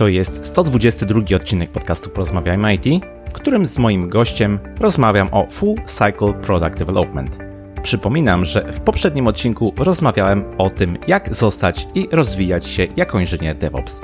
[0.00, 5.74] To jest 122 odcinek podcastu Porozmawiajmy IT, w którym z moim gościem rozmawiam o Full
[5.86, 7.38] Cycle Product Development.
[7.82, 13.56] Przypominam, że w poprzednim odcinku rozmawiałem o tym, jak zostać i rozwijać się jako inżynier
[13.56, 14.00] DevOps.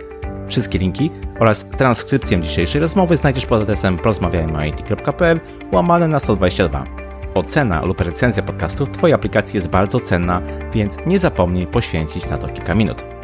[0.48, 5.40] Wszystkie linki oraz transkrypcję dzisiejszej rozmowy znajdziesz pod adresem porozmawiajmyit.pl
[5.72, 6.84] łamane na 122.
[7.34, 10.42] Ocena lub recenzja podcastu w Twojej aplikacji jest bardzo cenna,
[10.72, 13.15] więc nie zapomnij poświęcić na to kilka minut.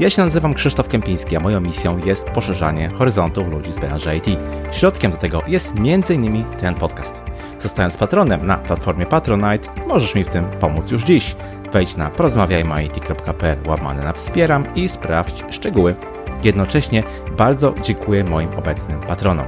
[0.00, 4.38] Ja się nazywam Krzysztof Kępiński, a moją misją jest poszerzanie horyzontów ludzi z branży IT.
[4.72, 6.44] Środkiem do tego jest m.in.
[6.60, 7.22] ten podcast.
[7.60, 11.36] Zostając patronem na platformie Patronite, możesz mi w tym pomóc już dziś.
[11.72, 15.94] Wejdź na porozmawiajmyit.pl łamane na wspieram i sprawdź szczegóły.
[16.42, 17.02] Jednocześnie
[17.36, 19.46] bardzo dziękuję moim obecnym patronom.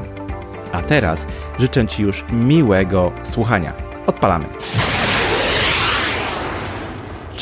[0.72, 1.26] A teraz
[1.58, 3.72] życzę Ci już miłego słuchania.
[4.06, 4.44] Odpalamy.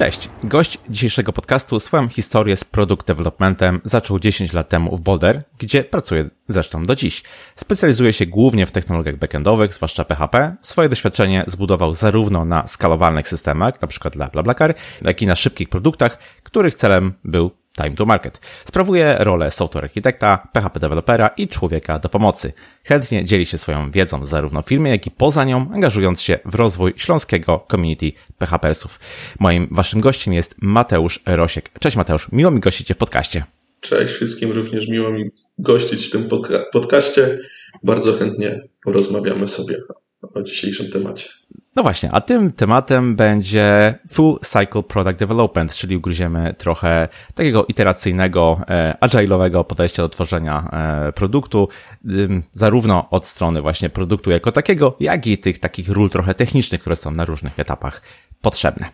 [0.01, 0.29] Cześć.
[0.45, 5.85] Gość dzisiejszego podcastu swoją historię z produkt developmentem zaczął 10 lat temu w Boulder, gdzie
[5.85, 7.23] pracuje zresztą do dziś.
[7.57, 10.57] Specjalizuje się głównie w technologiach backendowych, zwłaszcza PHP.
[10.63, 14.11] Swoje doświadczenie zbudował zarówno na skalowalnych systemach, np.
[14.11, 18.41] dla BlaBlaCar, jak i na szybkich produktach, których celem był time to market.
[18.65, 22.53] Sprawuje rolę software architekta, PHP dewelopera i człowieka do pomocy.
[22.85, 26.55] Chętnie dzieli się swoją wiedzą zarówno w firmie, jak i poza nią, angażując się w
[26.55, 29.01] rozwój śląskiego community PHPersów.
[29.39, 31.71] Moim waszym gościem jest Mateusz Rosiek.
[31.79, 33.45] Cześć Mateusz, miło mi gościć Cię w podcaście.
[33.81, 37.39] Cześć wszystkim, również miło mi gościć w tym podca podcaście.
[37.83, 39.77] Bardzo chętnie porozmawiamy sobie
[40.35, 41.29] o dzisiejszym temacie.
[41.77, 48.61] No właśnie, a tym tematem będzie Full Cycle Product Development, czyli ugryziemy trochę takiego iteracyjnego,
[48.69, 51.69] e, agile'owego podejścia do tworzenia e, produktu,
[52.55, 56.97] zarówno od strony właśnie produktu jako takiego, jak i tych takich ról trochę technicznych, które
[56.97, 58.03] są na różnych etapach
[58.43, 58.91] potrzebne.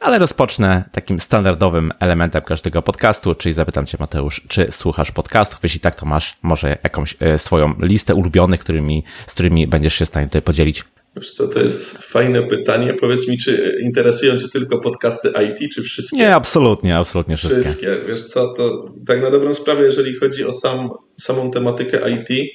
[0.00, 5.60] Ale rozpocznę takim standardowym elementem każdego podcastu, czyli zapytam Cię Mateusz, czy słuchasz podcastów?
[5.62, 10.04] Jeśli tak, to masz może jakąś e, swoją listę ulubionych, którymi, z którymi będziesz się
[10.04, 10.84] w stanie tutaj podzielić?
[11.16, 12.94] Wiesz co, to jest fajne pytanie.
[12.94, 16.16] Powiedz mi, czy interesują Cię tylko podcasty IT, czy wszystkie?
[16.16, 17.62] Nie, absolutnie, absolutnie wszystkie.
[17.62, 17.96] Wszystkie.
[18.08, 20.88] Wiesz co, to tak na dobrą sprawę, jeżeli chodzi o sam,
[21.20, 22.52] samą tematykę IT,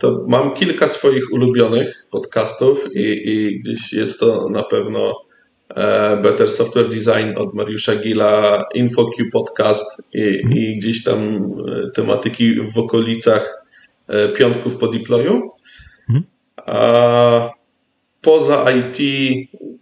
[0.00, 5.25] to mam kilka swoich ulubionych podcastów i, i gdzieś jest to na pewno
[6.22, 11.18] Better Software Design od Mariusza Gila, InfoQ Podcast i, i gdzieś tam
[11.68, 13.64] e, tematyki w okolicach
[14.08, 15.50] e, piątków po deployu.
[16.10, 16.22] Mm.
[16.56, 17.50] A
[18.20, 18.98] poza IT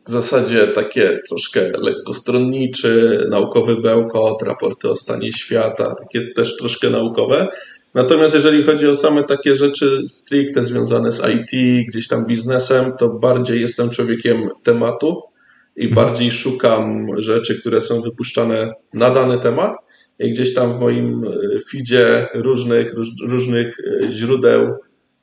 [0.07, 7.49] w zasadzie takie troszkę lekkostronniczy, naukowy bełkot, raporty o stanie świata, takie też troszkę naukowe.
[7.95, 13.09] Natomiast jeżeli chodzi o same takie rzeczy stricte związane z IT, gdzieś tam biznesem, to
[13.09, 15.34] bardziej jestem człowiekiem tematu
[15.77, 19.77] i bardziej szukam rzeczy, które są wypuszczane na dany temat.
[20.19, 21.23] I gdzieś tam w moim
[21.71, 22.95] feedzie różnych,
[23.29, 23.77] różnych
[24.11, 24.75] źródeł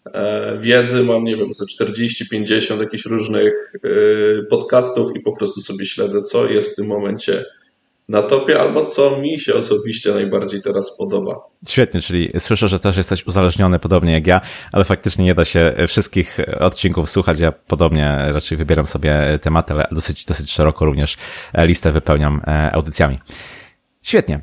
[0.05, 5.85] E, wiedzy, mam nie wiem, ze 40-50 jakichś różnych e, podcastów i po prostu sobie
[5.85, 7.45] śledzę, co jest w tym momencie
[8.11, 11.39] na topie, albo co mi się osobiście najbardziej teraz podoba.
[11.67, 14.41] Świetnie, czyli słyszę, że też jesteś uzależniony podobnie jak ja,
[14.71, 17.39] ale faktycznie nie da się wszystkich odcinków słuchać.
[17.39, 21.17] Ja podobnie raczej wybieram sobie tematy, ale dosyć, dosyć szeroko również
[21.57, 23.19] listę wypełniam e, audycjami.
[24.01, 24.41] Świetnie.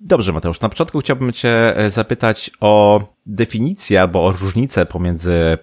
[0.00, 0.60] Dobrze, Mateusz.
[0.60, 5.58] Na początku chciałbym Cię e, zapytać o definicję albo o różnicę pomiędzy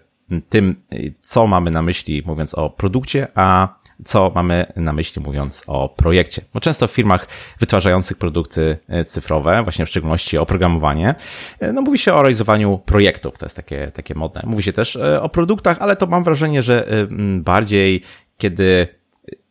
[0.50, 0.76] tym,
[1.20, 6.42] co mamy na myśli mówiąc o produkcie, a co mamy na myśli mówiąc o projekcie.
[6.54, 7.28] Bo często w firmach
[7.60, 11.16] wytwarzających produkty e, cyfrowe, właśnie w szczególności oprogramowanie,
[11.60, 14.42] e, no mówi się o realizowaniu projektów, to jest takie, takie modne.
[14.46, 16.88] Mówi się też o produktach, ale to mam wrażenie, że
[17.40, 18.02] bardziej
[18.38, 18.88] kiedy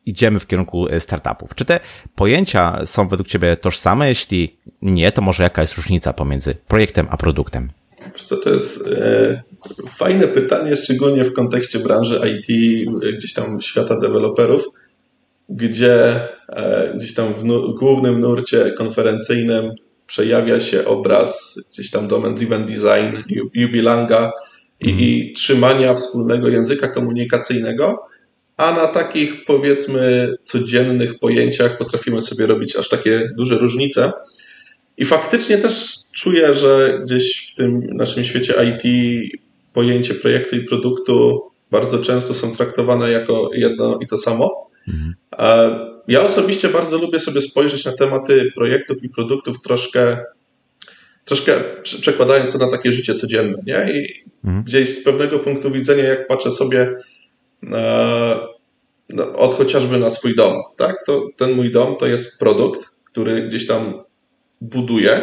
[0.07, 1.55] idziemy w kierunku e, startupów.
[1.55, 1.81] Czy te
[2.15, 4.09] pojęcia są według Ciebie tożsame?
[4.09, 7.71] Jeśli nie, to może jaka jest różnica pomiędzy projektem a produktem?
[8.17, 9.43] Co, to jest e,
[9.97, 12.47] fajne pytanie, szczególnie w kontekście branży IT,
[13.19, 14.65] gdzieś tam świata deweloperów,
[15.49, 17.45] gdzie e, gdzieś tam w
[17.79, 19.71] głównym nurcie konferencyjnym
[20.07, 23.17] przejawia się obraz gdzieś tam domain driven design,
[23.55, 24.33] Jubilanga
[24.81, 28.07] i, i trzymania wspólnego języka komunikacyjnego,
[28.57, 34.13] a na takich powiedzmy codziennych pojęciach potrafimy sobie robić aż takie duże różnice.
[34.97, 38.83] I faktycznie też czuję, że gdzieś w tym naszym świecie IT
[39.73, 44.71] pojęcie projektu i produktu bardzo często są traktowane jako jedno i to samo.
[44.89, 45.15] Mhm.
[46.09, 50.17] Ja osobiście bardzo lubię sobie spojrzeć na tematy projektów i produktów troszkę,
[51.25, 51.53] troszkę
[51.83, 53.59] przekładając to na takie życie codzienne.
[53.67, 53.93] Nie?
[53.93, 54.65] I mhm.
[54.65, 56.95] gdzieś z pewnego punktu widzenia, jak patrzę sobie
[59.09, 60.97] no, od chociażby na swój dom, tak?
[61.07, 63.93] To ten mój dom to jest produkt, który gdzieś tam
[64.61, 65.23] buduję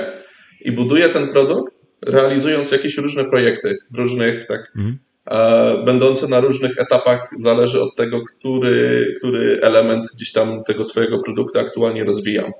[0.61, 4.99] i buduje ten produkt, realizując jakieś różne projekty w różnych, tak, mhm.
[5.31, 11.19] e, będące na różnych etapach, zależy od tego, który, który element gdzieś tam tego swojego
[11.19, 12.51] produktu aktualnie rozwijam.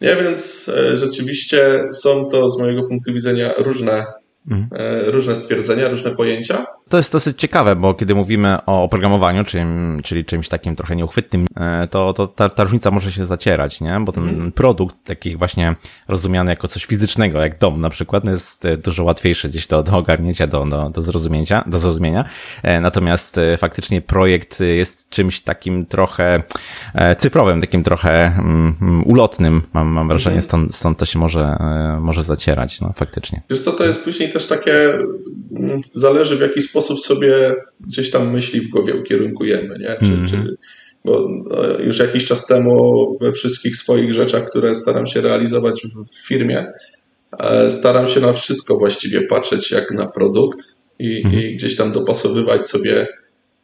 [0.00, 4.04] Nie, więc e, rzeczywiście są to z mojego punktu widzenia różne
[4.50, 4.68] Mhm.
[4.72, 6.66] E, różne stwierdzenia, różne pojęcia.
[6.88, 9.64] To jest dosyć ciekawe, bo kiedy mówimy o oprogramowaniu, czyli,
[10.02, 14.00] czyli czymś takim trochę nieuchwytnym, e, to, to ta, ta różnica może się zacierać, nie?
[14.00, 14.52] Bo ten mhm.
[14.52, 15.74] produkt taki właśnie
[16.08, 19.82] rozumiany jako coś fizycznego, jak dom na przykład, no jest e, dużo łatwiejszy gdzieś do,
[19.82, 22.24] do ogarnięcia, do, do, do zrozumienia, do zrozumienia.
[22.80, 26.42] Natomiast faktycznie projekt jest czymś takim trochę
[27.18, 30.42] cyfrowym, takim trochę um, ulotnym, mam, mam wrażenie, mhm.
[30.42, 31.56] stąd, stąd to się może,
[32.00, 33.42] może zacierać, no faktycznie.
[33.50, 34.94] Wiesz co, to jest później też takie,
[35.56, 39.96] mm, zależy w jaki sposób sobie gdzieś tam myśli w głowie ukierunkujemy, nie?
[39.98, 40.30] Czy, mm -hmm.
[40.30, 40.56] czy,
[41.04, 46.26] bo no, już jakiś czas temu we wszystkich swoich rzeczach, które staram się realizować w
[46.26, 46.66] firmie,
[47.38, 50.58] e, staram się na wszystko właściwie patrzeć jak na produkt
[50.98, 51.42] i, mm -hmm.
[51.42, 53.06] i gdzieś tam dopasowywać sobie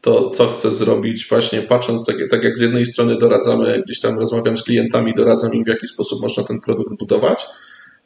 [0.00, 4.18] to, co chcę zrobić, właśnie patrząc, tak, tak, jak z jednej strony doradzamy, gdzieś tam
[4.18, 7.46] rozmawiam z klientami, doradzam im, w jaki sposób można ten produkt budować,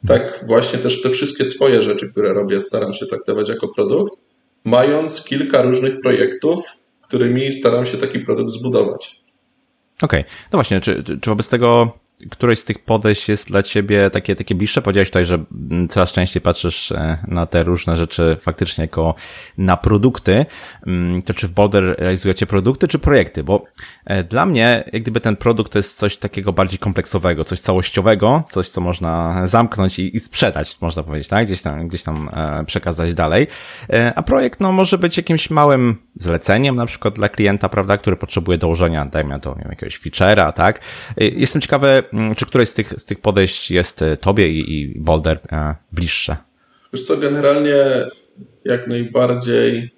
[0.07, 4.19] tak właśnie też te wszystkie swoje rzeczy, które robię, staram się traktować jako produkt,
[4.65, 6.59] mając kilka różnych projektów,
[7.01, 9.21] którymi staram się taki produkt zbudować.
[10.01, 10.31] Okej, okay.
[10.51, 11.97] no właśnie, czy, czy wobec tego
[12.29, 14.81] któreś z tych podejść jest dla ciebie takie, takie bliższe?
[14.81, 15.43] Powiedziałeś tutaj, że
[15.89, 19.15] coraz częściej patrzysz e, na te różne rzeczy faktycznie jako
[19.57, 20.45] na produkty.
[20.87, 23.43] Mm, to czy w Boulder realizujecie produkty, czy projekty?
[23.43, 23.63] Bo
[24.05, 28.43] e, dla mnie, jak gdyby ten produkt to jest coś takiego bardziej kompleksowego, coś całościowego,
[28.49, 31.45] coś, co można zamknąć i, i sprzedać, można powiedzieć, tak?
[31.45, 33.47] Gdzieś tam, gdzieś tam e, przekazać dalej.
[34.15, 38.57] A projekt, no, może być jakimś małym zleceniem, na przykład dla klienta, prawda, który potrzebuje
[38.57, 40.81] dołożenia, dajmy to, jakiegoś feature'a, tak?
[41.17, 44.99] Jestem ciekawy, Mm, czy któreś z tych, z tych podejść jest e, tobie i, i
[44.99, 46.37] Boulder e, bliższe?
[46.93, 47.75] Wiesz co, generalnie
[48.65, 49.91] jak najbardziej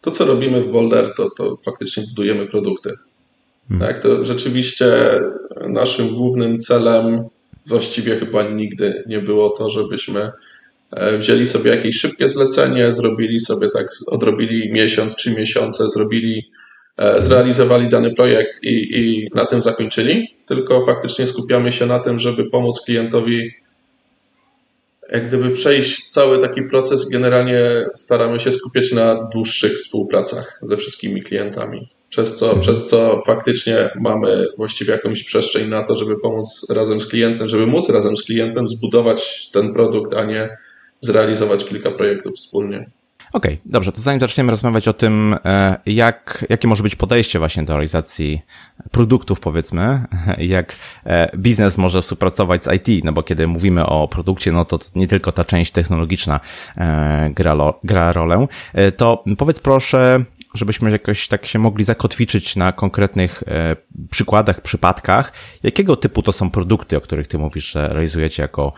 [0.00, 2.90] to, co robimy w Boulder, to, to faktycznie budujemy produkty.
[3.68, 3.88] Hmm.
[3.88, 4.86] Tak, to rzeczywiście
[5.68, 7.24] naszym głównym celem
[7.66, 10.30] właściwie chyba nigdy nie było to, żebyśmy
[10.90, 16.50] e, wzięli sobie jakieś szybkie zlecenie, zrobili sobie tak, odrobili miesiąc, trzy miesiące, zrobili
[17.18, 22.50] zrealizowali dany projekt i, i na tym zakończyli, tylko faktycznie skupiamy się na tym, żeby
[22.50, 23.50] pomóc klientowi
[25.12, 27.08] jak gdyby przejść cały taki proces.
[27.08, 27.60] Generalnie
[27.94, 31.88] staramy się skupiać na dłuższych współpracach ze wszystkimi klientami.
[32.08, 32.60] Przez co, mhm.
[32.60, 37.66] przez co faktycznie mamy właściwie jakąś przestrzeń na to, żeby pomóc razem z klientem, żeby
[37.66, 40.56] móc razem z klientem zbudować ten produkt, a nie
[41.00, 42.90] zrealizować kilka projektów wspólnie.
[43.32, 47.38] Okej, okay, dobrze, to zanim zaczniemy rozmawiać o tym, e, jak, jakie może być podejście
[47.38, 48.42] właśnie do realizacji
[48.90, 50.04] produktów, powiedzmy,
[50.38, 54.78] jak e, biznes może współpracować z IT, no bo kiedy mówimy o produkcie, no to
[54.94, 56.40] nie tylko ta część technologiczna
[56.76, 58.46] e, gra, gra rolę,
[58.96, 63.44] to powiedz proszę, żebyśmy jakoś tak się mogli zakotwiczyć na konkretnych
[64.10, 65.32] przykładach, przypadkach,
[65.62, 68.72] jakiego typu to są produkty, o których ty mówisz, że realizujecie jako,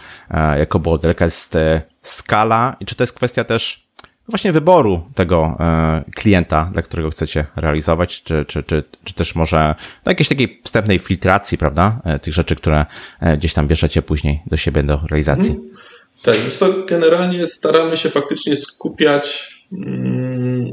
[0.58, 1.58] jako board, jaka jest
[2.02, 3.89] skala i czy to jest kwestia też
[4.28, 9.74] właśnie wyboru tego e, klienta, dla którego chcecie realizować, czy, czy, czy, czy też może
[10.04, 12.86] do jakiejś takiej wstępnej filtracji, prawda, e, tych rzeczy, które
[13.20, 15.50] e, gdzieś tam bierzecie później do siebie do realizacji.
[15.50, 15.70] Mhm.
[16.22, 20.70] Tak, wiesz co, generalnie staramy się faktycznie skupiać mm,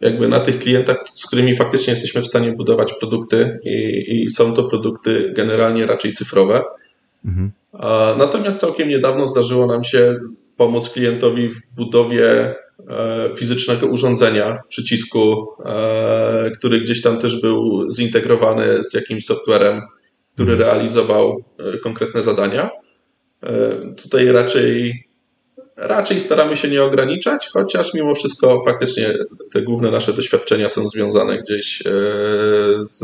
[0.00, 4.54] jakby na tych klientach, z którymi faktycznie jesteśmy w stanie budować produkty i, i są
[4.54, 6.62] to produkty generalnie raczej cyfrowe.
[7.24, 7.52] Mhm.
[8.18, 10.16] Natomiast całkiem niedawno zdarzyło nam się
[10.56, 12.54] pomóc klientowi w budowie
[12.90, 19.82] E, fizycznego urządzenia, przycisku, e, który gdzieś tam też był zintegrowany z jakimś softwarem,
[20.34, 20.70] który mhm.
[20.70, 22.70] realizował e, konkretne zadania.
[23.96, 25.04] Tutaj raczej,
[25.76, 29.14] raczej staramy się nie ograniczać, chociaż mimo wszystko faktycznie
[29.52, 31.82] te główne nasze doświadczenia są związane gdzieś
[32.80, 33.02] z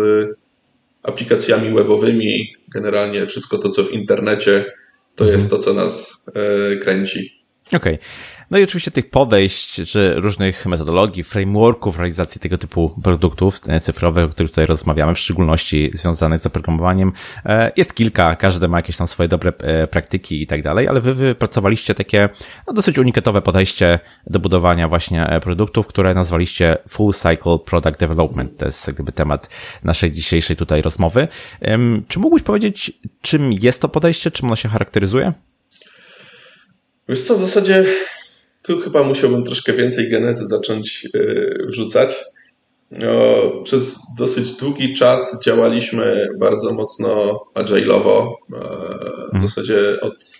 [1.02, 2.54] aplikacjami webowymi.
[2.74, 4.64] Generalnie wszystko to, co w internecie,
[5.16, 5.50] to jest mhm.
[5.50, 6.22] to, co nas
[6.82, 7.39] kręci.
[7.76, 7.94] Okej.
[7.94, 7.98] Okay.
[8.50, 14.24] No i oczywiście tych podejść, czy różnych metodologii, frameworków realizacji tego typu produktów e, cyfrowych,
[14.24, 17.12] o których tutaj rozmawiamy, w szczególności związanych z oprogramowaniem,
[17.44, 21.00] e, jest kilka, każdy ma jakieś tam swoje dobre e, praktyki i tak dalej, ale
[21.00, 22.28] wy wypracowaliście takie
[22.66, 28.56] no, dosyć unikatowe podejście do budowania właśnie produktów, które nazwaliście Full Cycle Product Development.
[28.56, 29.50] To jest gdyby temat
[29.84, 31.28] naszej dzisiejszej tutaj rozmowy.
[32.08, 35.32] Czy mógłbyś powiedzieć, czym jest to podejście, czym ono się charakteryzuje?
[37.10, 37.84] Wiesz co, w zasadzie
[38.62, 41.18] tu chyba musiałbym troszkę więcej genezy zacząć e,
[41.66, 42.16] wrzucać.
[42.90, 43.06] No,
[43.64, 48.26] przez dosyć długi czas działaliśmy bardzo mocno agile'owo.
[48.26, 48.60] E,
[49.30, 49.48] w mhm.
[49.48, 50.32] zasadzie od,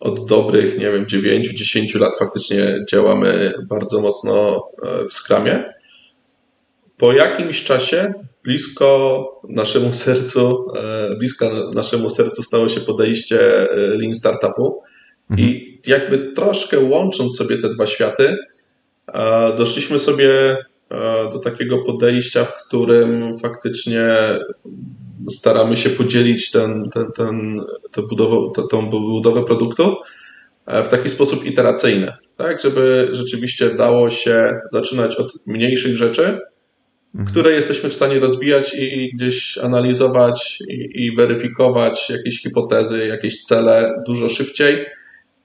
[0.00, 5.64] od dobrych, nie wiem, 9-10 lat faktycznie działamy bardzo mocno e, w Scrumie.
[6.96, 10.66] Po jakimś czasie blisko naszemu sercu,
[11.18, 14.82] blisko naszemu sercu stało się podejście Lean Startupu
[15.32, 15.48] mhm.
[15.48, 18.36] i jakby troszkę łącząc sobie te dwa światy,
[19.58, 20.56] doszliśmy sobie
[21.32, 24.14] do takiego podejścia, w którym faktycznie
[25.30, 27.60] staramy się podzielić ten, ten, ten,
[27.92, 29.96] tę, budowę, tę budowę produktu
[30.66, 36.38] e, w taki sposób iteracyjny, tak, żeby rzeczywiście dało się zaczynać od mniejszych rzeczy,
[37.14, 37.30] mhm.
[37.30, 44.02] które jesteśmy w stanie rozwijać i gdzieś analizować i, i weryfikować jakieś hipotezy, jakieś cele
[44.06, 44.86] dużo szybciej,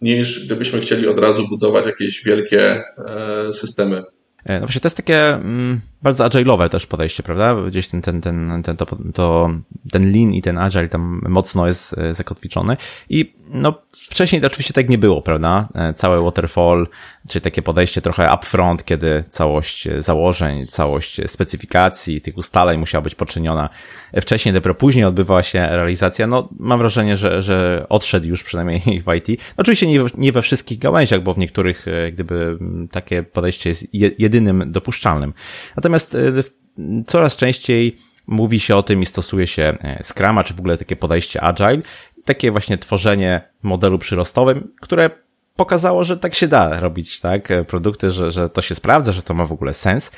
[0.01, 4.01] niż gdybyśmy chcieli od razu budować jakieś wielkie e, systemy.
[4.45, 7.55] E, no właśnie, to jest takie mm, bardzo agile'owe też podejście, prawda?
[7.67, 9.49] Gdzieś ten, ten, ten, ten, to, to,
[9.91, 12.77] ten lean i ten agile tam mocno jest e, zakotwiczony
[13.09, 15.67] i no wcześniej to oczywiście tak nie było, prawda?
[15.75, 16.87] E, całe waterfall,
[17.27, 23.69] czy takie podejście trochę upfront, kiedy całość założeń, całość specyfikacji, tych ustaleń musiała być poczyniona
[24.21, 26.27] wcześniej, dopiero później odbywała się realizacja.
[26.27, 29.27] No mam wrażenie, że, że odszedł już przynajmniej w IT.
[29.27, 32.57] No, oczywiście nie, nie we wszystkich gałęziach, bo w niektórych gdyby
[32.91, 35.33] takie podejście jest jedynym dopuszczalnym.
[37.07, 41.41] Coraz częściej mówi się o tym i stosuje się Scrama, czy w ogóle takie podejście
[41.41, 41.81] agile,
[42.25, 45.09] takie właśnie tworzenie modelu przyrostowym, które
[45.57, 49.33] pokazało, że tak się da robić, tak, produkty, że, że to się sprawdza, że to
[49.33, 50.11] ma w ogóle sens.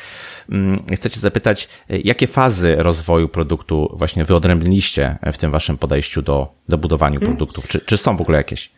[0.49, 6.47] Mm, chcę cię zapytać, jakie fazy rozwoju produktu właśnie wyodrębniliście w tym waszym podejściu do,
[6.69, 7.37] do budowania hmm.
[7.37, 7.67] produktów?
[7.67, 8.71] Czy, czy są w ogóle jakieś?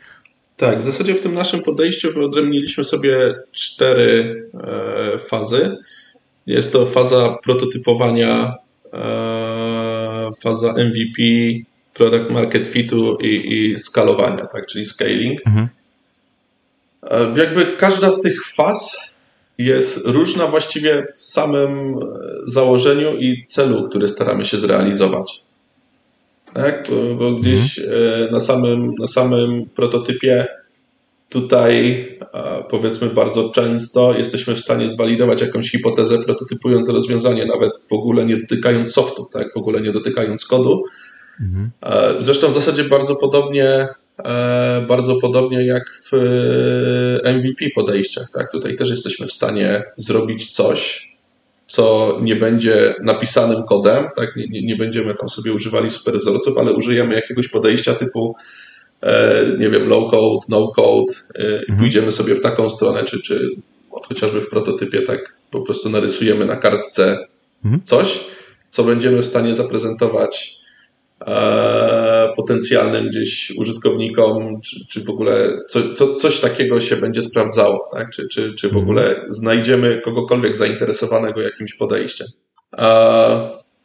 [0.57, 4.35] Tak, w zasadzie w tym naszym podejściu wyodrębniliśmy sobie cztery
[5.13, 5.77] e, fazy.
[6.47, 8.55] Jest to faza prototypowania,
[8.93, 11.21] e, faza MVP,
[11.93, 15.47] product market fitu i, i skalowania, tak, czyli scaling.
[15.47, 15.69] Mhm.
[17.03, 18.97] E, jakby każda z tych faz
[19.57, 21.95] jest różna właściwie w samym
[22.47, 25.43] założeniu i celu, który staramy się zrealizować.
[26.53, 26.89] Tak?
[26.89, 28.27] Bo, bo gdzieś mhm.
[28.27, 30.47] E, na, samym, na samym prototypie
[31.31, 32.07] tutaj
[32.69, 38.37] powiedzmy bardzo często jesteśmy w stanie zwalidować jakąś hipotezę, prototypując rozwiązanie, nawet w ogóle nie
[38.37, 39.53] dotykając softu, tak?
[39.53, 40.83] w ogóle nie dotykając kodu,
[41.41, 41.71] Mhm.
[42.19, 43.87] Zresztą w zasadzie bardzo podobnie,
[44.25, 46.13] e, bardzo podobnie jak w
[47.23, 48.31] e, MVP podejściach.
[48.33, 48.51] Tak?
[48.51, 51.11] Tutaj też jesteśmy w stanie zrobić coś,
[51.67, 54.35] co nie będzie napisanym kodem, tak?
[54.35, 58.35] nie, nie, nie będziemy tam sobie używali super wzorców, ale użyjemy jakiegoś podejścia typu
[59.59, 61.79] nie wiem, low code, no code i mhm.
[61.79, 63.49] pójdziemy sobie w taką stronę, czy, czy
[63.89, 67.27] chociażby w prototypie tak po prostu narysujemy na kartce
[67.65, 67.83] mhm.
[67.83, 68.19] coś,
[68.69, 70.61] co będziemy w stanie zaprezentować
[71.27, 77.89] E, potencjalnym gdzieś użytkownikom, czy, czy w ogóle co, co, coś takiego się będzie sprawdzało,
[77.93, 78.09] tak?
[78.09, 78.83] czy, czy, czy w mhm.
[78.83, 82.27] ogóle znajdziemy kogokolwiek zainteresowanego jakimś podejściem.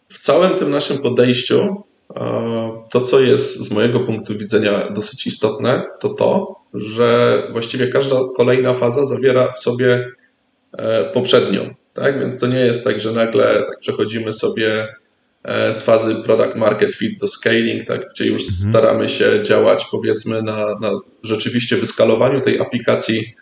[0.09, 1.83] W całym tym naszym podejściu
[3.01, 8.75] to, co jest z mojego punktu widzenia dosyć istotne, to to, że właściwie każda kolejna
[8.75, 10.05] faza zawiera w sobie
[10.73, 11.75] e, poprzednią.
[11.95, 12.21] Tak?
[12.21, 14.89] Więc to nie jest tak, że nagle tak przechodzimy sobie
[15.47, 18.71] E, z fazy product market fit do scaling, tak, gdzie już mhm.
[18.71, 20.91] staramy się działać powiedzmy na, na
[21.23, 23.35] rzeczywiście wyskalowaniu tej aplikacji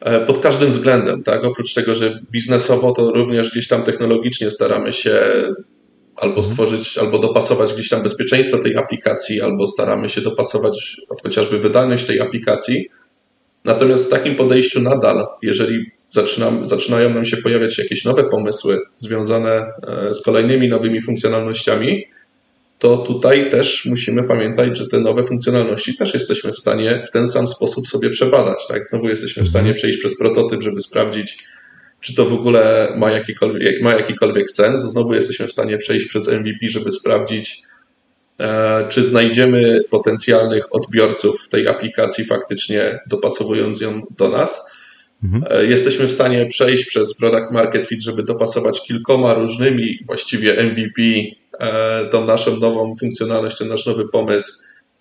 [0.00, 1.44] e, pod każdym względem, tak?
[1.44, 5.20] Oprócz tego, że biznesowo to również gdzieś tam technologicznie staramy się
[6.16, 6.52] albo mhm.
[6.52, 12.20] stworzyć, albo dopasować gdzieś tam bezpieczeństwo tej aplikacji, albo staramy się dopasować chociażby wydajność tej
[12.20, 12.88] aplikacji.
[13.64, 19.50] Natomiast w takim podejściu nadal, jeżeli zaczynam, zaczynają nam się pojawiać jakieś nowe pomysły związane
[19.50, 22.04] e, z kolejnymi nowymi funkcjonalnościami,
[22.78, 27.28] to tutaj też musimy pamiętać, że te nowe funkcjonalności też jesteśmy w stanie w ten
[27.28, 28.66] sam sposób sobie przebadać.
[28.68, 28.86] Tak?
[28.86, 29.74] Znowu jesteśmy w stanie mhm.
[29.76, 31.44] przejść przez prototyp, żeby sprawdzić,
[32.06, 34.80] czy to w ogóle ma jakikolwiek, ma jakikolwiek sens.
[34.80, 37.62] Znowu jesteśmy w stanie przejść przez MVP, żeby sprawdzić,
[38.40, 44.64] e, czy znajdziemy potencjalnych odbiorców tej aplikacji faktycznie dopasowując ją do nas.
[45.24, 45.44] Mhm.
[45.50, 51.02] E, jesteśmy w stanie przejść przez product market fit, żeby dopasować kilkoma różnymi właściwie MVP
[51.60, 54.52] e, tą naszą nową funkcjonalność, ten nasz nowy pomysł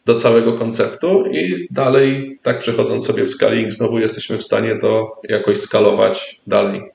[0.05, 5.21] do całego konceptu i dalej, tak przechodząc sobie w scaling, znowu jesteśmy w stanie to
[5.29, 6.94] jakoś skalować dalej.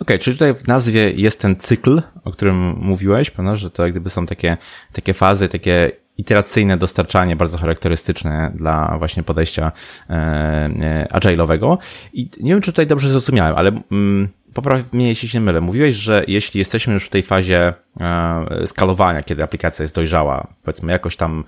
[0.00, 3.92] Okay, czyli tutaj w nazwie jest ten cykl, o którym mówiłeś, prawda, że to jak
[3.92, 4.56] gdyby są takie,
[4.92, 9.72] takie fazy, takie iteracyjne dostarczanie, bardzo charakterystyczne dla właśnie podejścia
[10.10, 11.78] e, e, agile'owego.
[12.12, 15.60] I nie wiem, czy tutaj dobrze zrozumiałem, ale mm, popraw mnie, jeśli się mylę.
[15.60, 20.92] Mówiłeś, że jeśli jesteśmy już w tej fazie e, skalowania, kiedy aplikacja jest dojrzała, powiedzmy
[20.92, 21.44] jakoś tam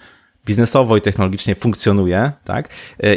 [0.47, 2.69] biznesowo i technologicznie funkcjonuje, tak?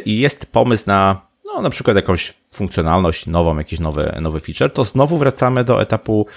[0.06, 4.84] I jest pomysł na, no, na przykład jakąś funkcjonalność nową, jakiś nowy, nowy feature, to
[4.84, 6.28] znowu wracamy do etapu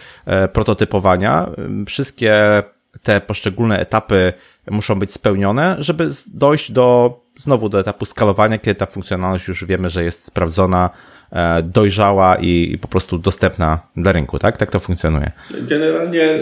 [0.52, 1.50] prototypowania.
[1.86, 2.62] Wszystkie
[3.02, 4.32] te poszczególne etapy
[4.70, 9.90] muszą być spełnione, żeby dojść do znowu do etapu skalowania, kiedy ta funkcjonalność już wiemy,
[9.90, 10.90] że jest sprawdzona,
[11.32, 14.56] e, dojrzała i po prostu dostępna dla rynku, tak?
[14.56, 15.32] Tak to funkcjonuje.
[15.62, 16.40] Generalnie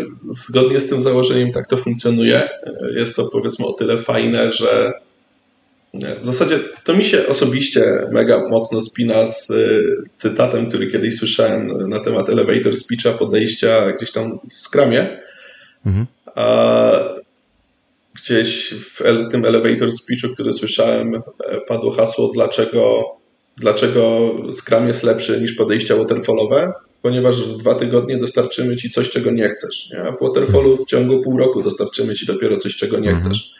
[0.48, 2.48] zgodnie z tym założeniem tak to funkcjonuje.
[2.96, 4.92] Jest to powiedzmy o tyle fajne, że
[6.22, 9.54] w zasadzie to mi się osobiście mega mocno spina z e,
[10.16, 15.18] cytatem, który kiedyś słyszałem na temat elevator speecha, podejścia gdzieś tam w skramie.
[15.86, 16.06] Mhm
[18.16, 21.20] gdzieś w tym elevator speechu, który słyszałem, e,
[21.60, 23.04] padło hasło, dlaczego,
[23.56, 29.30] dlaczego Scrum jest lepszy niż podejścia waterfallowe, ponieważ w dwa tygodnie dostarczymy ci coś, czego
[29.30, 29.90] nie chcesz.
[29.90, 30.02] Nie?
[30.02, 33.30] A w waterfallu w ciągu pół roku dostarczymy ci dopiero coś, czego nie mhm.
[33.30, 33.50] chcesz.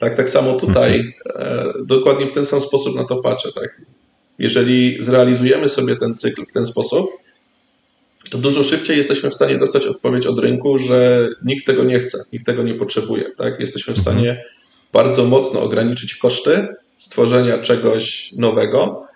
[0.00, 3.52] Tak, tak samo tutaj e, dokładnie w ten sam sposób na to patrzę.
[3.52, 3.80] Tak?
[4.38, 7.10] Jeżeli zrealizujemy sobie ten cykl w ten sposób,
[8.30, 12.18] to dużo szybciej jesteśmy w stanie dostać odpowiedź od rynku, że nikt tego nie chce,
[12.32, 13.24] nikt tego nie potrzebuje.
[13.36, 13.60] Tak?
[13.60, 14.16] Jesteśmy w mhm.
[14.16, 14.44] stanie
[14.92, 19.06] bardzo mocno ograniczyć koszty stworzenia czegoś nowego,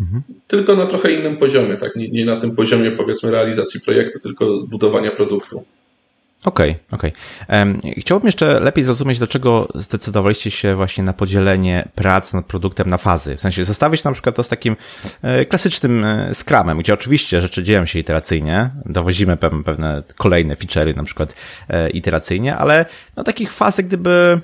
[0.00, 0.22] mhm.
[0.46, 1.96] tylko na trochę innym poziomie, tak?
[1.96, 5.64] Nie, nie, na tym poziomie powiedzmy realizacji projektu, tylko budowania produktu.
[6.46, 7.12] Okej, okay, okej.
[7.48, 7.94] Okay.
[7.96, 13.36] Chciałbym jeszcze lepiej zrozumieć, dlaczego zdecydowaliście się właśnie na podzielenie prac nad produktem na fazy.
[13.36, 14.76] W sensie zostawić na przykład to z takim
[15.22, 20.96] e, klasycznym e, Scrumem, gdzie oczywiście rzeczy dzieją się iteracyjnie, dowozimy pewne, pewne kolejne feature'y
[20.96, 21.34] na przykład
[21.68, 22.86] e, iteracyjnie, ale
[23.16, 24.40] no takich faz gdyby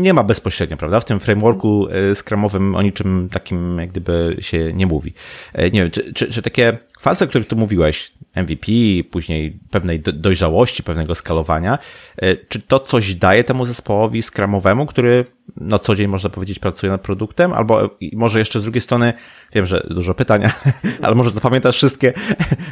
[0.00, 1.00] nie ma bezpośrednio, prawda?
[1.00, 5.12] W tym frameworku skramowym o niczym takim jak gdyby się nie mówi.
[5.54, 8.72] Nie wiem, czy, czy, czy takie fazy, o których tu mówiłeś, MVP,
[9.10, 11.78] później pewnej dojrzałości, pewnego skalowania.
[12.16, 15.24] E, czy to coś daje temu zespołowi skramowemu, który
[15.56, 17.52] na co dzień, można powiedzieć, pracuje nad produktem?
[17.52, 19.12] Albo może jeszcze z drugiej strony,
[19.54, 20.52] wiem, że dużo pytania,
[21.02, 22.12] ale może zapamiętasz wszystkie.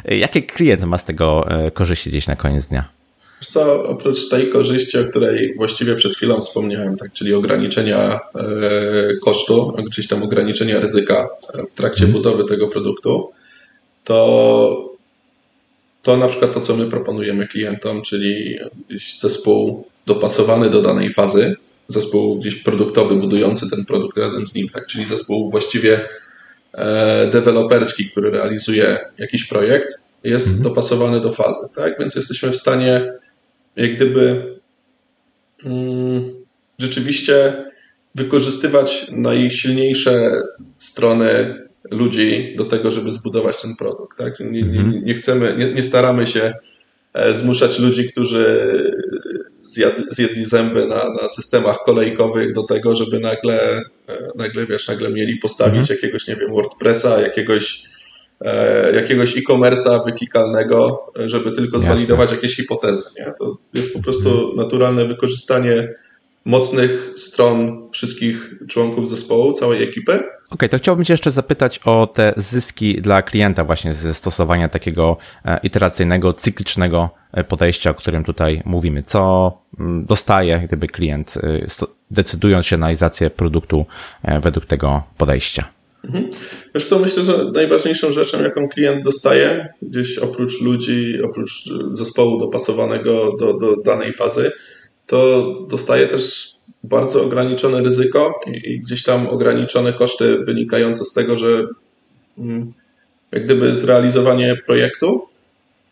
[0.05, 2.89] Jakie klient ma z tego e, korzyści gdzieś na koniec dnia?
[3.41, 8.49] Co, oprócz tej korzyści, o której właściwie przed chwilą wspomniałem, tak, czyli ograniczenia e,
[9.23, 11.29] kosztu, gdzieś tam ograniczenia ryzyka
[11.67, 12.13] w trakcie hmm.
[12.13, 13.31] budowy tego produktu,
[14.03, 14.87] to
[16.01, 18.59] to na przykład to, co my proponujemy klientom, czyli
[19.19, 21.55] zespół dopasowany do danej fazy,
[21.87, 24.87] zespół gdzieś produktowy, budujący ten produkt razem z nim, tak?
[24.87, 26.09] czyli zespół właściwie
[26.73, 29.87] e, deweloperski, który realizuje jakiś projekt,
[30.23, 30.63] jest mhm.
[30.63, 31.67] dopasowany do fazy.
[31.75, 31.99] Tak?
[31.99, 33.13] Więc jesteśmy w stanie
[33.77, 34.43] jak gdyby
[35.65, 36.23] mm,
[36.79, 37.65] rzeczywiście
[38.15, 40.41] wykorzystywać najsilniejsze
[40.77, 41.55] strony
[41.91, 44.17] ludzi do tego, żeby zbudować ten produkt.
[44.17, 44.39] Tak?
[44.39, 45.05] Nie, nie, mhm.
[45.05, 46.53] nie chcemy, nie, nie, staramy się
[47.13, 48.67] e, zmuszać ludzi, którzy
[49.61, 55.09] zjadli, zjedli zęby na, na, systemach kolejkowych do tego, żeby nagle, e, nagle wiesz, nagle
[55.09, 55.97] mieli postawić mhm.
[55.97, 57.83] jakiegoś, nie wiem, WordPressa, jakiegoś
[58.95, 63.03] jakiegoś e-commerce'a wyklikalnego, żeby tylko zwalidować jakieś hipotezy.
[63.19, 63.33] Nie?
[63.39, 64.55] To jest po prostu mhm.
[64.55, 65.93] naturalne wykorzystanie
[66.47, 70.13] mocnych stron wszystkich członków zespołu, całej ekipy.
[70.13, 74.69] Okej, okay, to chciałbym Cię jeszcze zapytać o te zyski dla klienta właśnie ze stosowania
[74.69, 79.03] takiego e, iteracyjnego, cyklicznego e, podejścia, o którym tutaj mówimy.
[79.03, 83.85] Co mm, dostaje gdyby klient, e, decydując się na realizację produktu
[84.41, 85.76] według tego podejścia?
[86.05, 86.29] Mhm.
[86.75, 93.37] Wiesz co, myślę, że najważniejszą rzeczą, jaką klient dostaje, gdzieś oprócz ludzi, oprócz zespołu dopasowanego
[93.39, 94.51] do, do danej fazy,
[95.07, 96.51] to dostaje też
[96.83, 101.67] bardzo ograniczone ryzyko i gdzieś tam ograniczone koszty wynikające z tego, że
[102.37, 102.73] mm,
[103.31, 105.27] jak gdyby zrealizowanie projektu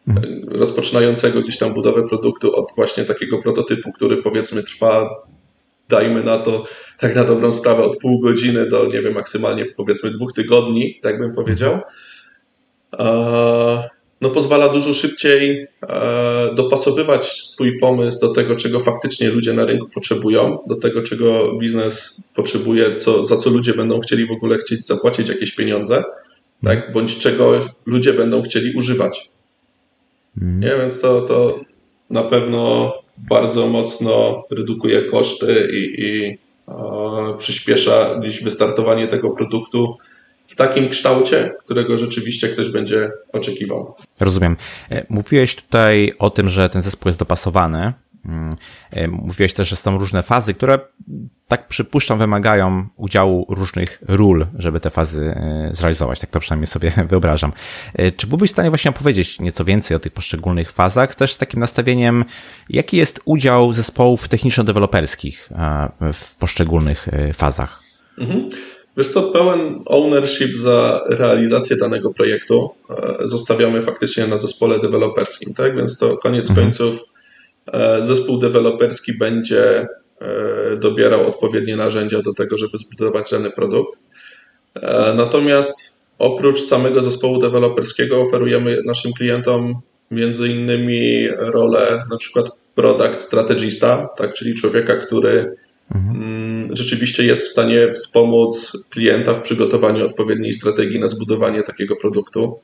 [0.07, 0.49] mhm.
[0.49, 5.09] rozpoczynającego gdzieś tam budowę produktu od właśnie takiego prototypu, który powiedzmy trwa,
[5.89, 6.65] dajmy na to,
[6.99, 11.19] tak na dobrą sprawę, od pół godziny do, nie wiem, maksymalnie powiedzmy dwóch tygodni, tak
[11.19, 11.79] bym powiedział
[14.21, 19.89] no pozwala dużo szybciej e, dopasowywać swój pomysł do tego, czego faktycznie ludzie na rynku
[19.93, 24.87] potrzebują, do tego, czego biznes potrzebuje, co, za co ludzie będą chcieli w ogóle chcieć
[24.87, 26.03] zapłacić jakieś pieniądze,
[26.63, 26.91] tak?
[26.93, 29.29] bądź czego ludzie będą chcieli używać.
[30.41, 30.59] Mm.
[30.59, 31.59] Nie, więc to, to
[32.09, 36.37] na pewno bardzo mocno redukuje koszty i, i
[37.37, 39.97] przyspiesza gdzieś wystartowanie tego produktu
[40.47, 43.95] w takim kształcie, którego rzeczywiście ktoś będzie oczekiwał.
[44.19, 44.57] Rozumiem.
[44.91, 47.93] E, mówiłeś tutaj o tym, że ten zespół jest dopasowany.
[48.25, 48.55] Mm,
[48.91, 50.79] e, mówiłeś też, że są różne fazy, które
[51.47, 56.19] tak przypuszczam wymagają udziału różnych ról, żeby te fazy e, zrealizować.
[56.19, 57.51] Tak to przynajmniej sobie wyobrażam.
[57.93, 61.37] E, czy byłbyś w stanie właśnie opowiedzieć nieco więcej o tych poszczególnych fazach, też z
[61.37, 62.25] takim nastawieniem,
[62.69, 65.49] jaki jest udział zespołów techniczno-deweloperskich
[66.13, 67.83] w poszczególnych fazach?
[68.17, 68.49] Mhm.
[68.97, 72.69] Wiesz co, pełen ownership za realizację danego projektu
[73.21, 75.75] zostawiamy faktycznie na zespole deweloperskim, tak?
[75.75, 76.65] Więc to koniec mhm.
[76.67, 77.14] końców E,
[78.03, 79.87] zespół deweloperski będzie
[80.21, 83.99] e, dobierał odpowiednie narzędzia do tego, żeby zbudować dany produkt.
[84.75, 85.75] E, natomiast
[86.19, 89.75] oprócz samego zespołu deweloperskiego oferujemy naszym klientom
[90.11, 95.55] między innymi rolę na przykład product strategista, tak, czyli człowieka, który
[95.95, 96.15] mhm.
[96.15, 102.59] Mm, rzeczywiście jest w stanie wspomóc klienta w przygotowaniu odpowiedniej strategii na zbudowanie takiego produktu.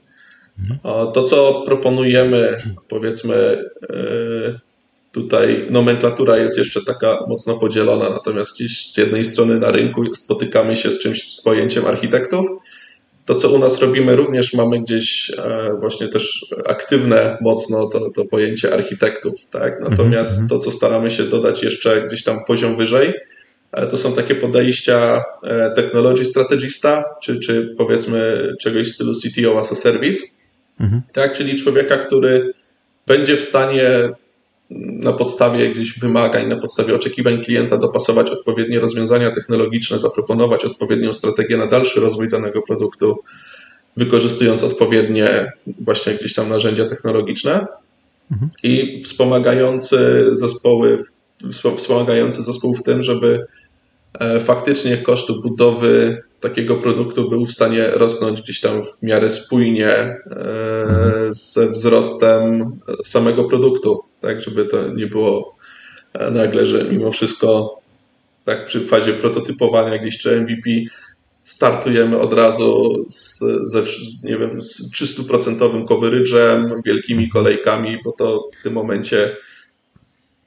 [0.59, 0.79] Mhm.
[1.13, 3.63] To, co proponujemy, powiedzmy,
[5.11, 10.75] Tutaj nomenklatura jest jeszcze taka mocno podzielona, natomiast gdzieś z jednej strony na rynku spotykamy
[10.75, 12.45] się z czymś, z pojęciem architektów.
[13.25, 18.25] To, co u nas robimy, również mamy gdzieś e, właśnie też aktywne mocno to, to
[18.25, 19.79] pojęcie architektów, tak?
[19.81, 20.49] Natomiast mm -hmm.
[20.49, 23.13] to, co staramy się dodać jeszcze gdzieś tam poziom wyżej,
[23.71, 29.59] e, to są takie podejścia e, technology strategista, czy, czy powiedzmy czegoś w stylu CTO
[29.59, 30.19] as a service,
[30.79, 30.99] -hmm.
[31.13, 31.33] tak?
[31.33, 32.53] Czyli człowieka, który
[33.07, 34.09] będzie w stanie
[34.79, 41.57] na podstawie gdzieś wymagań, na podstawie oczekiwań klienta dopasować odpowiednie rozwiązania technologiczne, zaproponować odpowiednią strategię
[41.57, 43.19] na dalszy rozwój danego produktu,
[43.97, 47.67] wykorzystując odpowiednie właśnie gdzieś tam narzędzia technologiczne
[48.31, 48.51] mhm.
[48.63, 51.03] i wspomagający zespoły,
[51.77, 53.45] wspomagający zespół w tym, żeby
[54.19, 59.87] e, faktycznie koszt budowy takiego produktu był w stanie rosnąć gdzieś tam w miarę spójnie
[59.87, 60.17] e,
[60.83, 61.33] mhm.
[61.33, 62.71] ze wzrostem
[63.05, 65.55] samego produktu tak, żeby to nie było
[66.13, 67.77] e, nagle, że mimo wszystko
[68.45, 70.69] tak przy fazie prototypowania gdzieś czy MVP
[71.43, 73.83] startujemy od razu z, ze,
[74.23, 79.37] nie wiem, z 300% coveragem, wielkimi kolejkami, bo to w tym momencie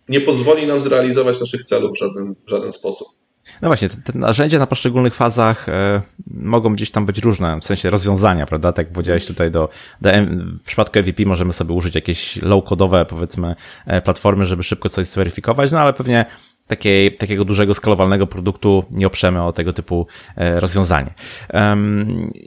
[0.09, 3.09] nie pozwoli nam zrealizować naszych celów w żaden, w żaden sposób.
[3.63, 7.65] No właśnie, te, te narzędzia na poszczególnych fazach e, mogą gdzieś tam być różne, w
[7.65, 8.73] sensie rozwiązania, prawda?
[8.73, 9.69] Tak jak powiedziałeś tutaj do,
[10.01, 10.11] do
[10.61, 13.55] w przypadku MVP możemy sobie użyć jakieś low-codowe, powiedzmy,
[13.87, 16.25] e, platformy, żeby szybko coś zweryfikować, no ale pewnie
[16.67, 21.15] takiej, takiego dużego skalowalnego produktu nie oprzemy o tego typu e, rozwiązanie.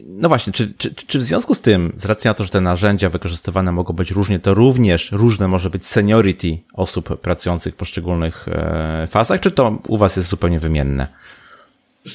[0.05, 2.61] No właśnie, czy, czy, czy w związku z tym, z racji na to, że te
[2.61, 8.47] narzędzia wykorzystywane mogą być różnie, to również różne może być seniority osób pracujących w poszczególnych
[8.47, 11.07] e, fazach, czy to u Was jest zupełnie wymienne?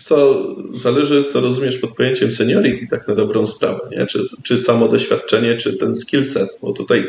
[0.09, 0.47] To
[0.83, 4.07] zależy, co rozumiesz pod pojęciem seniority, tak na dobrą sprawę, nie?
[4.07, 7.07] Czy, czy samo doświadczenie, czy ten skillset, bo tutaj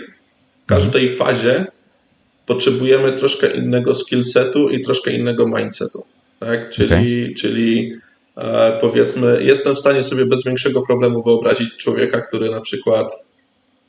[0.63, 1.65] w każdej fazie
[2.45, 6.05] potrzebujemy troszkę innego skillsetu i troszkę innego mindsetu.
[6.39, 6.69] Tak?
[6.69, 7.33] Czyli, okay.
[7.37, 7.93] czyli
[8.37, 13.27] e, powiedzmy, jestem w stanie sobie bez większego problemu wyobrazić człowieka, który na przykład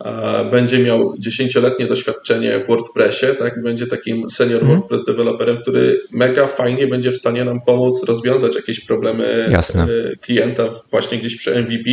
[0.04, 3.62] e, będzie miał dziesięcioletnie doświadczenie w WordPressie, tak?
[3.62, 4.74] będzie takim senior mm.
[4.74, 9.82] WordPress deweloperem, który mega fajnie będzie w stanie nam pomóc rozwiązać jakieś problemy Jasne.
[9.82, 11.90] E, klienta właśnie gdzieś przy MVP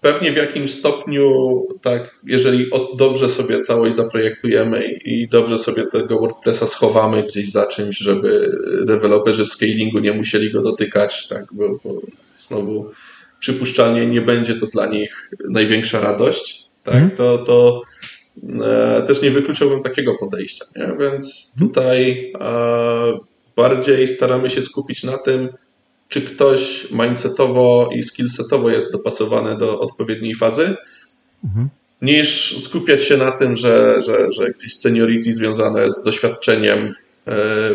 [0.00, 6.66] Pewnie w jakimś stopniu, tak, jeżeli dobrze sobie całość zaprojektujemy i dobrze sobie tego WordPressa
[6.66, 12.00] schowamy gdzieś za czymś, żeby deweloperzy w scalingu nie musieli go dotykać, tak, bo, bo
[12.36, 12.90] znowu
[13.40, 17.10] przypuszczalnie nie będzie to dla nich największa radość, tak, mm.
[17.10, 17.82] to, to
[18.64, 20.86] e, też nie wykluczałbym takiego podejścia, nie?
[20.86, 21.68] więc mhm.
[21.68, 23.18] tutaj e,
[23.56, 25.48] bardziej staramy się skupić na tym,
[26.08, 30.76] czy ktoś mindsetowo i skillsetowo jest dopasowany do odpowiedniej fazy,
[31.44, 31.68] mhm.
[32.02, 36.94] niż skupiać się na tym, że, że, że gdzieś seniority związane z doświadczeniem
[37.26, 37.34] e,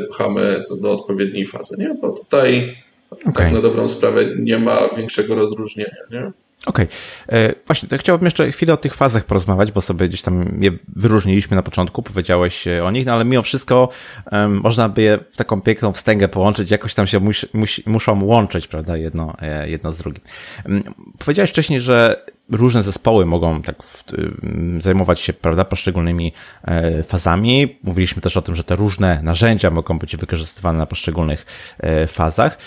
[0.10, 1.96] pchamy do odpowiedniej fazy, nie?
[2.02, 2.78] Bo tutaj
[3.12, 3.34] okay.
[3.34, 6.32] tak na dobrą sprawę nie ma większego rozróżnienia, nie?
[6.65, 6.86] Okej.
[7.28, 7.39] Okay.
[7.39, 10.71] E, właśnie, to chciałbym jeszcze chwilę o tych fazach porozmawiać, bo sobie gdzieś tam je
[10.95, 13.89] wyróżniliśmy na początku, powiedziałeś o nich, no ale mimo wszystko
[14.32, 18.23] um, można by je w taką piękną wstęgę połączyć, jakoś tam się mus, mus, muszą
[18.23, 20.23] łączyć, prawda, jedno, e, jedno z drugim.
[20.65, 20.82] Um,
[21.19, 24.04] powiedziałeś wcześniej, że różne zespoły mogą tak w,
[24.80, 27.80] zajmować się, prawda, poszczególnymi e, fazami.
[27.84, 31.45] Mówiliśmy też o tym, że te różne narzędzia mogą być wykorzystywane na poszczególnych
[31.80, 32.58] e, fazach.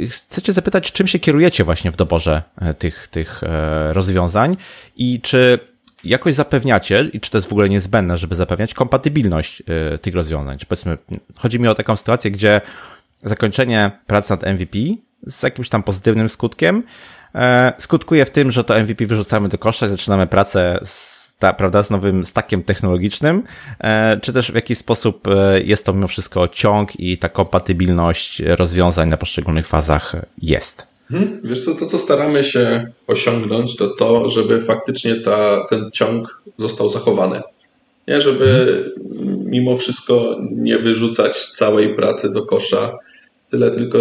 [0.00, 4.56] E, chcecie zapytać, czym się kierujecie właśnie w doborze e, tych, tych e, rozwiązań
[4.96, 5.58] i czy
[6.04, 9.62] jakoś zapewniacie, i czy to jest w ogóle niezbędne, żeby zapewniać kompatybilność
[9.94, 10.58] e, tych rozwiązań?
[10.58, 10.98] Czy powiedzmy,
[11.36, 12.60] chodzi mi o taką sytuację, gdzie
[13.22, 14.78] zakończenie pracy nad MVP
[15.26, 16.82] z jakimś tam pozytywnym skutkiem
[17.78, 21.82] skutkuje w tym, że to MVP wyrzucamy do kosza i zaczynamy pracę z ta, prawda,
[21.82, 23.42] z nowym stakiem technologicznym,
[23.80, 28.42] e, czy też w jaki sposób e, jest to mimo wszystko ciąg i ta kompatybilność
[28.46, 30.86] rozwiązań na poszczególnych fazach jest?
[31.10, 36.42] Hmm, wiesz co, to co staramy się osiągnąć, to to, żeby faktycznie ta, ten ciąg
[36.58, 37.40] został zachowany.
[38.08, 38.84] Nie, żeby
[39.44, 42.98] mimo wszystko nie wyrzucać całej pracy do kosza,
[43.50, 43.98] tyle tylko,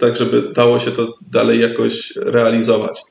[0.00, 3.02] tak żeby dało się to dalej jakoś realizować.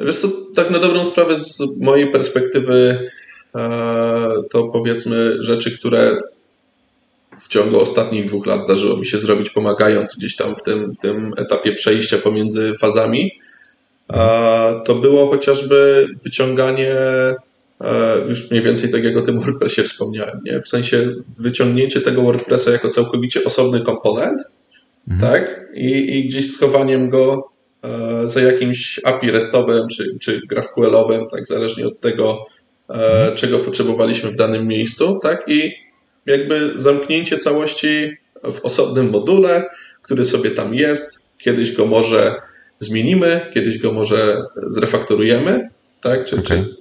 [0.00, 3.10] Wiesz co, tak na dobrą sprawę z mojej perspektywy
[3.54, 6.16] e, to powiedzmy rzeczy, które
[7.40, 11.32] w ciągu ostatnich dwóch lat zdarzyło mi się zrobić, pomagając gdzieś tam w tym, tym
[11.36, 13.30] etapie przejścia pomiędzy fazami,
[14.84, 16.94] to było chociażby wyciąganie,
[17.80, 20.60] e, już mniej więcej tak jak o tym WordPressie wspomniałem, nie?
[20.60, 24.42] w sensie wyciągnięcie tego WordPressa jako całkowicie osobny komponent,
[25.08, 25.32] mhm.
[25.32, 25.66] tak?
[25.74, 27.48] I, I gdzieś schowaniem go
[28.24, 32.46] za jakimś API restowym czy, czy GraphQL-owym, tak zależnie od tego,
[32.88, 33.36] e, mhm.
[33.36, 35.44] czego potrzebowaliśmy w danym miejscu, tak?
[35.48, 35.72] I
[36.26, 38.16] jakby zamknięcie całości
[38.52, 39.64] w osobnym module,
[40.02, 41.26] który sobie tam jest.
[41.38, 42.34] Kiedyś go może
[42.80, 45.68] zmienimy, kiedyś go może zrefaktorujemy,
[46.00, 46.24] tak?
[46.24, 46.64] Czy, okay.
[46.64, 46.74] czy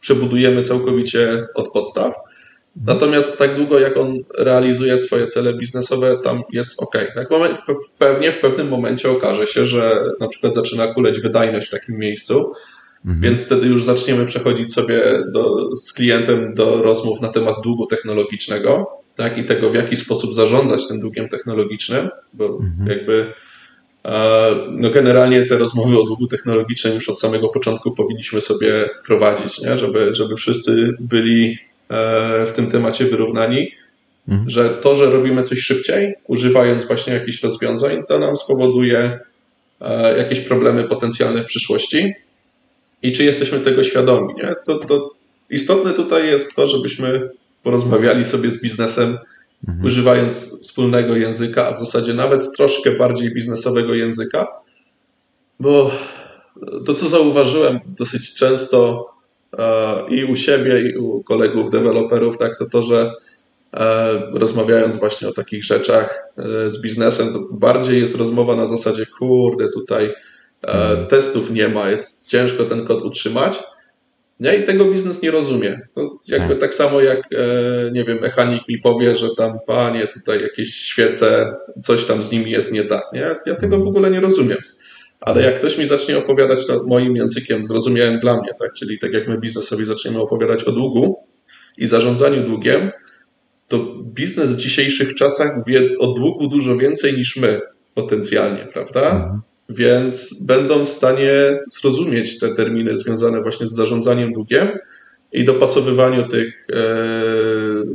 [0.00, 2.14] przebudujemy całkowicie od podstaw.
[2.86, 6.94] Natomiast tak długo, jak on realizuje swoje cele biznesowe, tam jest ok.
[7.14, 7.28] Tak?
[7.98, 12.52] Pewnie w pewnym momencie okaże się, że na przykład zaczyna kuleć wydajność w takim miejscu,
[13.04, 13.20] Mhm.
[13.20, 18.86] Więc wtedy już zaczniemy przechodzić sobie do, z klientem do rozmów na temat długu technologicznego
[19.16, 22.88] tak, i tego, w jaki sposób zarządzać tym długiem technologicznym, bo mhm.
[22.88, 23.32] jakby
[24.70, 29.78] no generalnie te rozmowy o długu technologicznym już od samego początku powinniśmy sobie prowadzić, nie?
[29.78, 31.67] Żeby, żeby wszyscy byli e,
[32.46, 33.70] w tym temacie wyrównani,
[34.28, 34.50] mhm.
[34.50, 39.18] że to, że robimy coś szybciej, używając właśnie jakichś rozwiązań, to nam spowoduje
[39.80, 42.12] e, jakieś problemy potencjalne w przyszłości
[43.02, 44.34] i czy jesteśmy tego świadomi.
[44.34, 44.54] Nie?
[44.66, 45.10] To, to
[45.50, 47.30] istotne tutaj jest to, żebyśmy
[47.62, 49.18] porozmawiali sobie z biznesem,
[49.68, 49.86] mhm.
[49.86, 54.46] używając wspólnego języka, a w zasadzie nawet troszkę bardziej biznesowego języka,
[55.60, 55.90] bo
[56.86, 59.17] to, co zauważyłem dosyć często e,
[60.08, 63.12] i u siebie, i u kolegów, deweloperów, tak, to to, że
[63.74, 69.06] e, rozmawiając właśnie o takich rzeczach e, z biznesem, to bardziej jest rozmowa na zasadzie,
[69.18, 70.10] kurde, tutaj
[70.66, 73.62] E, testów nie ma, jest ciężko ten kod utrzymać.
[74.40, 74.56] Nie?
[74.56, 75.80] I tego biznes nie rozumie.
[75.94, 76.60] To jakby tak.
[76.60, 81.54] tak samo jak, e, nie wiem, mechanik mi powie, że tam, panie, tutaj jakieś świece,
[81.82, 83.04] coś tam z nimi jest nie tak.
[83.12, 83.36] Nie?
[83.46, 84.58] Ja tego w ogóle nie rozumiem.
[85.20, 88.72] Ale jak ktoś mi zacznie opowiadać to moim językiem, zrozumiałem dla mnie, tak?
[88.72, 91.24] czyli tak jak my biznesowi zaczniemy opowiadać o długu
[91.78, 92.90] i zarządzaniu długiem,
[93.68, 97.60] to biznes w dzisiejszych czasach wie o długu dużo więcej niż my
[97.94, 99.10] potencjalnie, prawda?
[99.10, 104.68] Mhm więc będą w stanie zrozumieć te terminy związane właśnie z zarządzaniem długiem
[105.32, 106.84] i dopasowywaniu tych, e,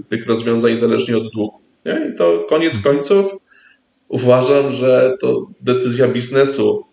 [0.08, 1.60] tych rozwiązań zależnie od długu.
[1.86, 2.12] Nie?
[2.14, 2.96] I to koniec mhm.
[2.96, 3.32] końców
[4.08, 6.84] uważam, że to decyzja biznesu,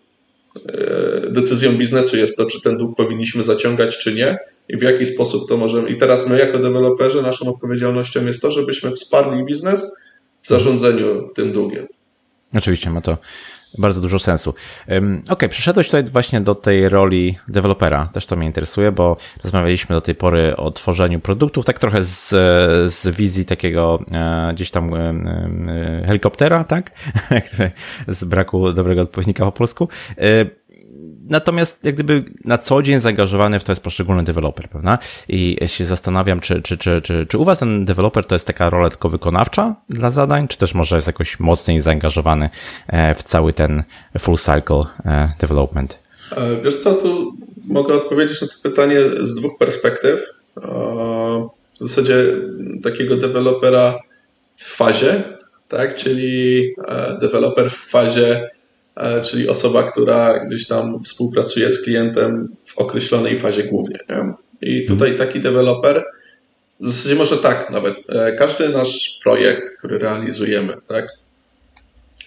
[1.29, 4.37] decyzją biznesu jest to, czy ten dług powinniśmy zaciągać, czy nie
[4.69, 5.89] i w jaki sposób to możemy.
[5.89, 9.87] I teraz my jako deweloperzy naszą odpowiedzialnością jest to, żebyśmy wsparli biznes
[10.41, 11.87] w zarządzaniu tym długiem.
[12.53, 13.17] Oczywiście ma to
[13.77, 14.53] bardzo dużo sensu.
[15.29, 18.09] Ok, przyszedłeś tutaj właśnie do tej roli dewelopera.
[18.13, 22.29] Też to mnie interesuje, bo rozmawialiśmy do tej pory o tworzeniu produktów, tak trochę z,
[22.93, 26.91] z wizji takiego e, gdzieś tam e, helikoptera, tak?
[28.07, 29.89] z braku dobrego odpowiednika po polsku.
[31.31, 34.97] Natomiast jak gdyby na co dzień zaangażowany w to jest poszczególny deweloper, prawda?
[35.29, 38.69] I się zastanawiam, czy, czy, czy, czy, czy u Was ten deweloper to jest taka
[38.69, 42.49] rola tylko wykonawcza dla zadań, czy też może jest jakoś mocniej zaangażowany
[42.87, 43.83] e, w cały ten
[44.19, 45.99] full cycle e, development?
[46.37, 50.19] E, wiesz co, tu mogę odpowiedzieć na to pytanie z dwóch perspektyw.
[51.81, 52.25] W zasadzie
[52.83, 53.99] takiego dewelopera
[54.57, 55.23] w fazie,
[55.67, 55.95] tak?
[55.95, 56.63] czyli
[57.21, 58.49] deweloper w fazie
[59.23, 63.99] czyli osoba, która gdzieś tam współpracuje z klientem w określonej fazie głównie.
[64.09, 64.33] Nie?
[64.61, 66.05] I tutaj taki deweloper,
[66.79, 71.07] w zasadzie może tak nawet, e, każdy nasz projekt, który realizujemy, tak,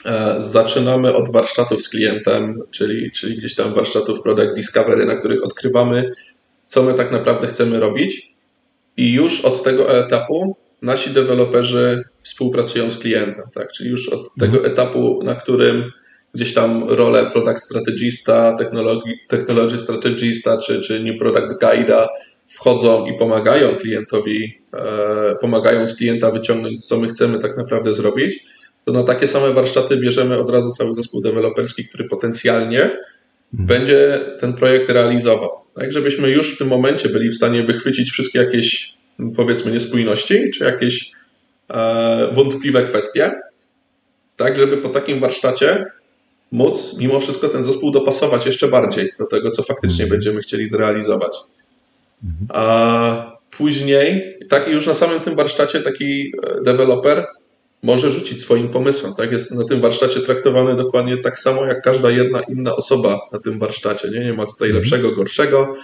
[0.04, 5.44] e, zaczynamy od warsztatów z klientem, czyli, czyli gdzieś tam warsztatów Product Discovery, na których
[5.44, 6.12] odkrywamy,
[6.66, 8.34] co my tak naprawdę chcemy robić
[8.96, 13.72] i już od tego etapu nasi deweloperzy współpracują z klientem, tak?
[13.72, 14.72] czyli już od tego mhm.
[14.72, 15.92] etapu, na którym
[16.34, 18.56] gdzieś tam rolę product strategista,
[19.28, 22.06] technology strategista czy, czy new product guide'a
[22.48, 28.44] wchodzą i pomagają klientowi, e, pomagają z klienta wyciągnąć, co my chcemy tak naprawdę zrobić,
[28.84, 33.00] to na takie same warsztaty bierzemy od razu cały zespół deweloperski, który potencjalnie mhm.
[33.52, 35.50] będzie ten projekt realizował.
[35.74, 38.94] tak żebyśmy już w tym momencie byli w stanie wychwycić wszystkie jakieś,
[39.36, 41.10] powiedzmy, niespójności, czy jakieś
[41.70, 43.32] e, wątpliwe kwestie,
[44.36, 45.84] tak żeby po takim warsztacie
[46.54, 51.36] móc mimo wszystko ten zespół dopasować jeszcze bardziej do tego, co faktycznie będziemy chcieli zrealizować.
[52.48, 57.26] A później, tak już na samym tym warsztacie taki e, deweloper
[57.82, 59.14] może rzucić swoim pomysłem.
[59.14, 59.32] Tak?
[59.32, 63.58] Jest na tym warsztacie traktowany dokładnie tak samo jak każda jedna inna osoba na tym
[63.58, 64.08] warsztacie.
[64.10, 64.74] Nie, nie ma tutaj mhm.
[64.74, 65.74] lepszego, gorszego.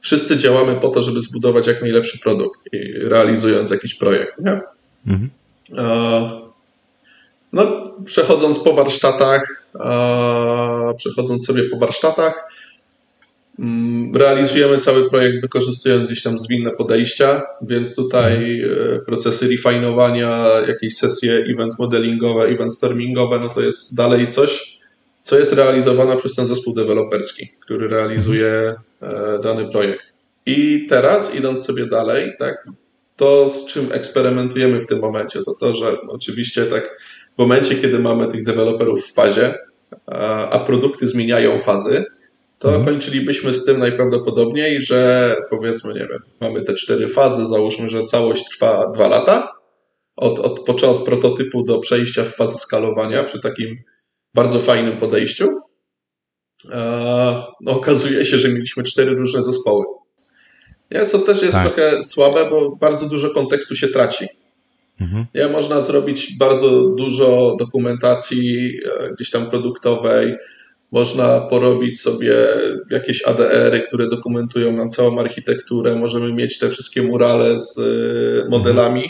[0.00, 4.38] Wszyscy działamy po to, żeby zbudować jak najlepszy produkt i realizując jakiś projekt.
[4.38, 4.60] Nie?
[5.06, 5.30] Mhm.
[7.52, 9.61] No, przechodząc po warsztatach,
[10.96, 12.44] przechodząc sobie po warsztatach,
[13.58, 20.96] Mm, realizujemy cały projekt wykorzystując gdzieś tam zwinne podejścia, więc tutaj e, procesy refinowania, jakieś
[20.96, 24.78] sesje event modelingowe, event stormingowe, no to jest dalej coś,
[25.24, 30.04] co jest realizowane przez ten zespół deweloperski, który realizuje e, dany projekt.
[30.46, 32.68] I teraz, idąc sobie dalej, tak,
[33.16, 36.96] to z czym eksperymentujemy w tym momencie, to to, że oczywiście tak
[37.34, 39.54] w momencie, kiedy mamy tych deweloperów w fazie,
[40.06, 42.04] a, a produkty zmieniają fazy,
[42.58, 42.84] to mhm.
[42.84, 48.44] kończylibyśmy z tym najprawdopodobniej, że powiedzmy, nie wiem, mamy te cztery fazy, załóżmy, że całość
[48.44, 49.52] trwa dwa lata,
[50.16, 53.76] od, od, od prototypu do przejścia w fazę skalowania przy takim
[54.34, 55.48] bardzo fajnym podejściu.
[57.60, 59.84] No, okazuje się, że mieliśmy cztery różne zespoły.
[60.90, 61.06] Nie?
[61.06, 61.74] Co też jest tak.
[61.74, 64.26] trochę słabe, bo bardzo dużo kontekstu się traci.
[65.02, 65.26] Mhm.
[65.34, 65.48] Nie?
[65.48, 70.34] Można zrobić bardzo dużo dokumentacji e, gdzieś tam produktowej,
[70.92, 72.34] można porobić sobie
[72.90, 75.96] jakieś ADR-y, które dokumentują nam całą architekturę.
[75.96, 79.04] Możemy mieć te wszystkie murale z y, modelami,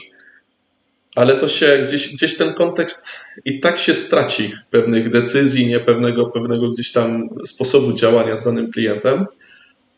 [1.14, 3.08] ale to się gdzieś, gdzieś ten kontekst
[3.44, 8.70] i tak się straci pewnych decyzji, nie pewnego, pewnego gdzieś tam sposobu działania z danym
[8.72, 9.26] klientem.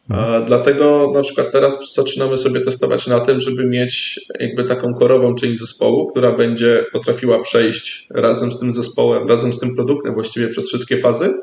[0.09, 5.35] A dlatego na przykład teraz zaczynamy sobie testować na tym, żeby mieć jakby taką korową
[5.35, 10.49] część zespołu, która będzie potrafiła przejść razem z tym zespołem, razem z tym produktem właściwie
[10.49, 11.35] przez wszystkie fazy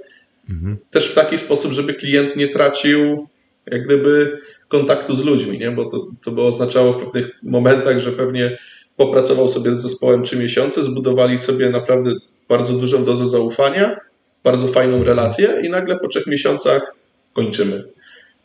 [0.50, 0.78] Mhm.
[0.92, 3.28] Też w taki sposób, żeby klient nie tracił
[3.72, 5.72] jak gdyby kontaktu z ludźmi, nie?
[5.72, 8.58] bo to, to by oznaczało w pewnych momentach, że pewnie
[8.98, 12.12] popracował sobie z zespołem trzy miesiące, zbudowali sobie naprawdę
[12.50, 14.00] bardzo dużą dozę zaufania,
[14.44, 16.96] bardzo fajną relację i nagle po trzech miesiącach
[17.34, 17.84] kończymy.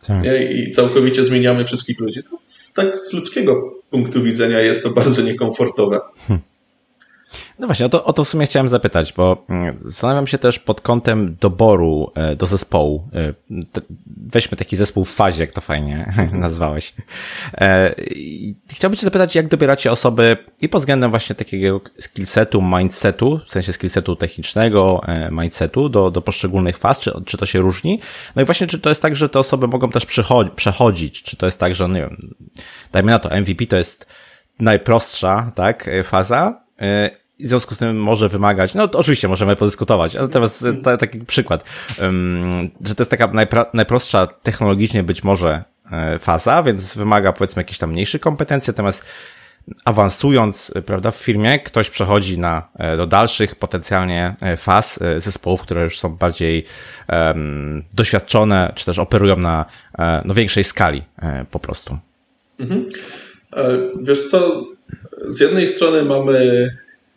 [0.07, 0.25] Tak.
[0.51, 2.23] I całkowicie zmieniamy wszystkich ludzi.
[2.31, 6.01] To z, tak z ludzkiego punktu widzenia jest to bardzo niekomfortowe.
[6.29, 6.41] Hm.
[7.59, 10.59] No właśnie, o to, o to w sumie chciałem zapytać, bo mm, zastanawiam się też
[10.59, 13.09] pod kątem doboru e, do zespołu.
[13.15, 13.35] E,
[14.17, 16.95] weźmy taki zespół w fazie, jak to fajnie nazwałeś.
[17.55, 17.95] E,
[18.73, 23.73] chciałbym cię zapytać, jak dobieracie osoby i pod względem właśnie takiego skillsetu, mindsetu, w sensie
[23.73, 28.01] skillsetu technicznego, mindsetu do, do poszczególnych faz, czy, czy to się różni?
[28.37, 30.07] No i właśnie, czy to jest tak, że te osoby mogą też
[30.57, 32.17] przechodzić, czy to jest tak, że, nie wiem,
[32.93, 34.07] dajmy na to, MVP to jest
[34.59, 36.66] najprostsza, tak, faza,
[37.41, 40.97] w związku z tym może wymagać, no to oczywiście możemy podyskutować, ale teraz e, to,
[40.97, 41.65] taki przykład,
[42.85, 43.33] że to jest taka
[43.75, 49.05] najprostsza technologicznie być może e, faza, więc wymaga powiedzmy jakieś tam mniejszych kompetencji, natomiast
[49.85, 55.99] awansując, e, prawda, w firmie, ktoś przechodzi na, do dalszych potencjalnie faz zespołów, które już
[55.99, 56.65] są bardziej
[57.09, 59.65] um, doświadczone, czy też operują na
[60.25, 61.03] no, większej skali
[61.51, 61.99] po prostu.
[62.61, 62.89] Mhm.
[64.03, 64.67] Wiesz co,
[65.29, 66.69] z jednej strony mamy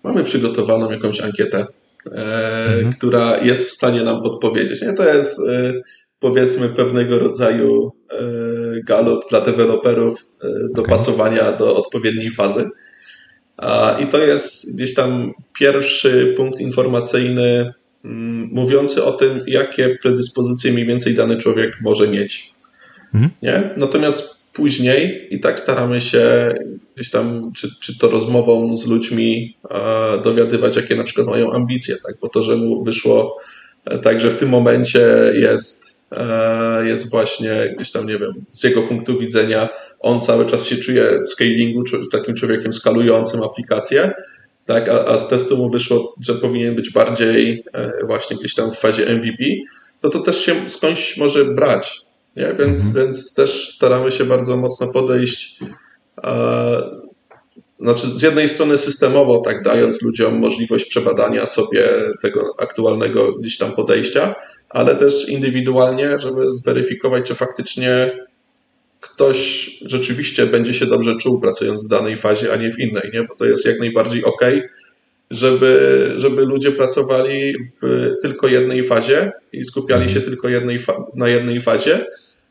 [0.04, 1.66] mamy przygotowaną jakąś ankietę,
[2.12, 2.94] e, mhm.
[2.94, 4.82] która jest w stanie nam podpowiedzieć.
[4.82, 4.94] Nie?
[4.94, 5.74] To jest e,
[6.20, 8.18] powiedzmy pewnego rodzaju e,
[8.84, 10.26] galop dla deweloperów
[10.76, 11.58] do okay.
[11.58, 12.70] do odpowiedniej fazy.
[14.00, 17.74] I to jest gdzieś tam pierwszy punkt informacyjny
[18.06, 22.54] mm, mówiący o tym, jakie predyspozycje mniej więcej dany człowiek może mieć.
[23.14, 23.32] Mhm.
[23.42, 23.70] Nie?
[23.78, 26.54] Natomiast później i tak staramy się
[26.96, 29.58] gdzieś tam, czy, czy to rozmową z ludźmi
[30.24, 32.16] dowiadywać, jakie na przykład mają ambicje, tak?
[32.22, 33.38] bo to, że mu wyszło
[33.86, 38.64] e, tak, że w tym momencie jest, e, jest właśnie gdzieś tam, nie wiem, z
[38.64, 39.70] jego punktu widzenia
[40.00, 44.14] on cały czas się czuje w scalingu, takim człowiekiem skalującym aplikację,
[44.66, 48.72] tak, a, a z testu mu wyszło, że powinien być bardziej e, właśnie gdzieś tam
[48.72, 49.44] w fazie MVP,
[50.02, 52.02] to to też się skądś może brać,
[52.40, 52.54] nie?
[52.54, 53.06] Więc, mhm.
[53.06, 55.60] więc też staramy się bardzo mocno podejść.
[56.24, 57.00] E,
[57.80, 61.90] znaczy, z jednej strony systemowo, tak dając ludziom możliwość przebadania sobie
[62.22, 64.36] tego aktualnego gdzieś tam podejścia,
[64.70, 68.12] ale też indywidualnie, żeby zweryfikować, czy faktycznie
[69.02, 73.24] ktoś rzeczywiście będzie się dobrze czuł pracując w danej fazie, a nie w innej, nie?
[73.24, 74.42] bo to jest jak najbardziej ok,
[75.32, 80.80] żeby, żeby ludzie pracowali w tylko jednej fazie i skupiali się tylko jednej
[81.16, 82.06] na jednej fazie,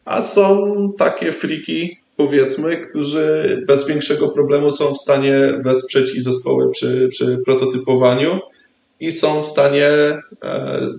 [0.09, 5.34] a są takie friki, powiedzmy, którzy bez większego problemu są w stanie
[5.64, 8.40] wesprzeć i zespoły przy, przy prototypowaniu
[9.00, 10.20] i są w stanie e,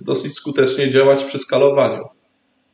[0.00, 2.04] dosyć skutecznie działać przy skalowaniu.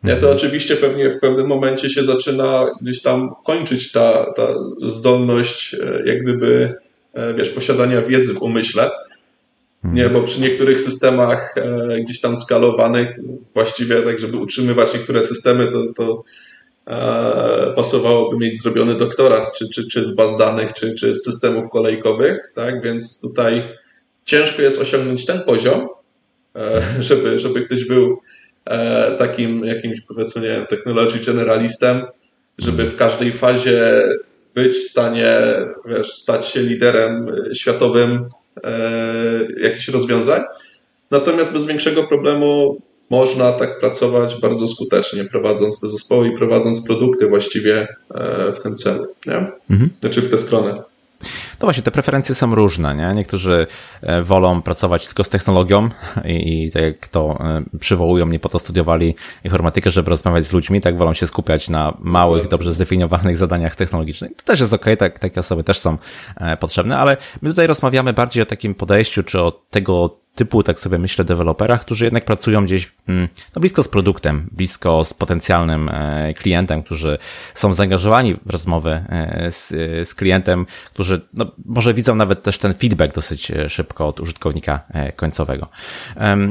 [0.05, 0.37] Nie, to mhm.
[0.37, 6.22] oczywiście pewnie w pewnym momencie się zaczyna gdzieś tam kończyć ta, ta zdolność, e, jak
[6.22, 6.74] gdyby,
[7.14, 8.91] e, wiesz, posiadania wiedzy w umyśle.
[9.93, 11.55] Nie, bo przy niektórych systemach
[12.05, 13.09] gdzieś tam skalowanych,
[13.55, 16.22] właściwie tak, żeby utrzymywać niektóre systemy, to, to
[17.76, 22.53] pasowałoby mieć zrobiony doktorat, czy, czy, czy z baz danych, czy, czy z systemów kolejkowych,
[22.55, 22.82] tak?
[22.82, 23.62] Więc tutaj
[24.26, 25.89] ciężko jest osiągnąć ten poziom,
[26.57, 28.20] e, żeby, żeby ktoś był
[28.64, 32.03] e, takim jakimś powiedzmy, nie wiem, technology generalistem,
[32.59, 34.03] żeby w każdej fazie
[34.55, 35.37] być w stanie,
[35.87, 38.28] wiesz, stać się liderem światowym e,
[39.63, 40.43] jakichś rozwiązań.
[41.11, 42.81] Natomiast bez większego problemu
[43.11, 47.89] można tak pracować bardzo skutecznie, prowadząc te zespoły i prowadząc produkty właściwie
[48.57, 49.47] w tym celu, nie?
[49.71, 49.91] Mhm.
[50.01, 50.83] Znaczy w tę stronę.
[51.61, 53.14] No właśnie, te preferencje są różne, nie?
[53.14, 53.67] Niektórzy
[54.03, 55.89] e, wolą pracować tylko z technologią
[56.25, 59.14] i, i tak jak to e, przywołują, nie po to studiowali
[59.45, 64.37] informatykę, żeby rozmawiać z ludźmi, tak wolą się skupiać na małych, dobrze zdefiniowanych zadaniach technologicznych.
[64.37, 65.99] To też jest ok, tak, takie osoby też są
[66.37, 70.80] e, potrzebne, ale my tutaj rozmawiamy bardziej o takim podejściu, czy o tego typu, tak
[70.80, 75.89] sobie myślę, deweloperach, którzy jednak pracują gdzieś mm, no, blisko z produktem, blisko z potencjalnym
[75.89, 77.18] e, klientem, którzy
[77.55, 79.68] są zaangażowani w rozmowy e, z,
[80.09, 84.80] z klientem, którzy no, może widzą nawet też ten feedback dosyć e, szybko od użytkownika
[85.16, 85.68] końcowego.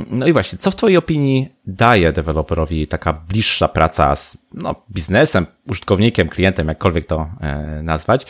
[0.09, 5.45] No i właśnie, co w Twojej opinii daje deweloperowi taka bliższa praca z no, biznesem,
[5.67, 7.29] użytkownikiem, klientem, jakkolwiek to
[7.83, 8.25] nazwać?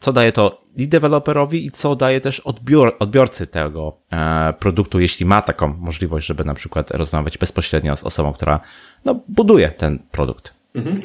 [0.00, 5.26] Co daje to i deweloperowi i co daje też odbior, odbiorcy tego e, produktu, jeśli
[5.26, 8.60] ma taką możliwość, żeby na przykład rozmawiać bezpośrednio z osobą, która
[9.04, 10.54] no, buduje ten produkt.
[10.74, 11.00] Mhm.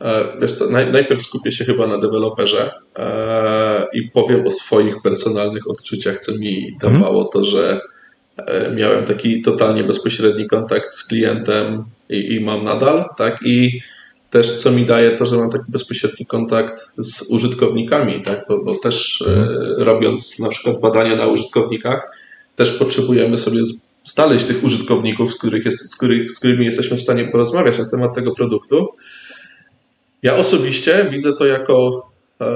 [0.00, 5.70] E, wiesz co, najpierw skupię się chyba na deweloperze e, i powiem o swoich personalnych
[5.70, 7.80] odczuciach, co mi dawało to, że
[8.36, 13.80] e, miałem taki totalnie bezpośredni kontakt z klientem i, i mam nadal, tak, i
[14.30, 18.44] też co mi daje to, że mam taki bezpośredni kontakt z użytkownikami, tak?
[18.48, 19.58] bo, bo też e, mhm.
[19.78, 22.10] robiąc na przykład badania na użytkownikach,
[22.56, 23.62] też potrzebujemy sobie
[24.04, 27.90] znaleźć tych użytkowników, z, których jest, z, których, z którymi jesteśmy w stanie porozmawiać na
[27.90, 28.88] temat tego produktu.
[30.22, 32.06] Ja osobiście widzę to jako
[32.40, 32.46] e,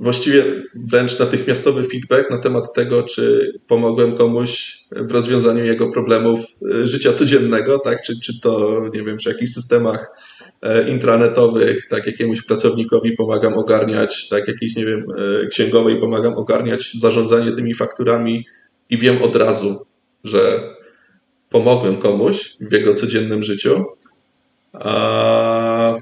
[0.00, 6.88] właściwie wręcz natychmiastowy feedback na temat tego, czy pomogłem komuś w rozwiązaniu jego problemów e,
[6.88, 8.02] życia codziennego, tak?
[8.02, 10.06] czy, czy to, nie wiem, przy jakichś systemach
[10.88, 15.06] intranetowych, tak jakiemuś pracownikowi pomagam ogarniać, tak jakiejś, nie wiem,
[15.42, 18.46] e, księgowej pomagam ogarniać zarządzanie tymi fakturami
[18.90, 19.86] i wiem od razu,
[20.24, 20.74] że
[21.50, 23.84] pomogłem komuś w jego codziennym życiu.
[24.72, 25.94] A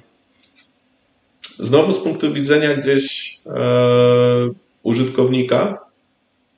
[1.58, 4.50] znowu z punktu widzenia gdzieś e,
[4.82, 5.78] użytkownika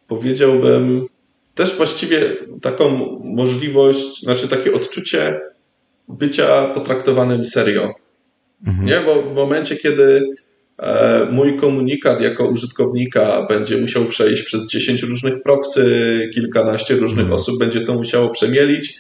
[0.08, 1.06] powiedziałbym
[1.54, 2.20] też właściwie
[2.62, 5.40] taką możliwość, znaczy takie odczucie
[6.08, 7.94] bycia potraktowanym serio.
[8.66, 8.86] Mhm.
[8.86, 10.22] Nie, bo w momencie, kiedy
[10.78, 17.40] e, mój komunikat jako użytkownika będzie musiał przejść przez 10 różnych proksy, kilkanaście różnych mhm.
[17.40, 18.98] osób będzie to musiało przemielić,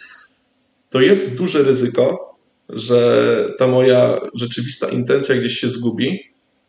[0.90, 2.36] to jest duże ryzyko,
[2.68, 6.20] że ta moja rzeczywista intencja gdzieś się zgubi.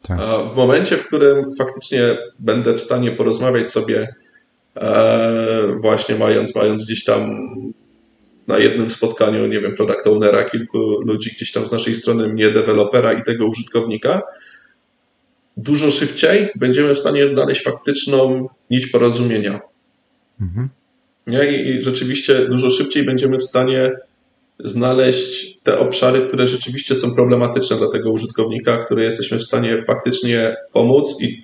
[0.01, 0.19] Tak.
[0.19, 4.15] A w momencie, w którym faktycznie będę w stanie porozmawiać sobie,
[4.77, 7.47] e, właśnie mając, mając gdzieś tam
[8.47, 12.49] na jednym spotkaniu, nie wiem, product ownera, kilku ludzi gdzieś tam z naszej strony, mnie,
[12.49, 14.21] dewelopera i tego użytkownika,
[15.57, 19.59] dużo szybciej będziemy w stanie znaleźć faktyczną nić porozumienia.
[20.41, 20.69] Mhm.
[21.27, 21.51] Nie?
[21.51, 23.91] I rzeczywiście dużo szybciej będziemy w stanie
[24.59, 30.55] znaleźć te obszary, które rzeczywiście są problematyczne dla tego użytkownika, które jesteśmy w stanie faktycznie
[30.71, 31.43] pomóc i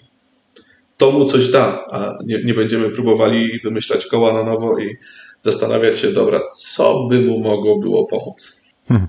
[0.98, 4.98] to mu coś da, a nie, nie będziemy próbowali wymyślać koła na nowo i
[5.42, 8.62] zastanawiać się, dobra, co by mu mogło było pomóc.
[8.88, 9.08] Hmm.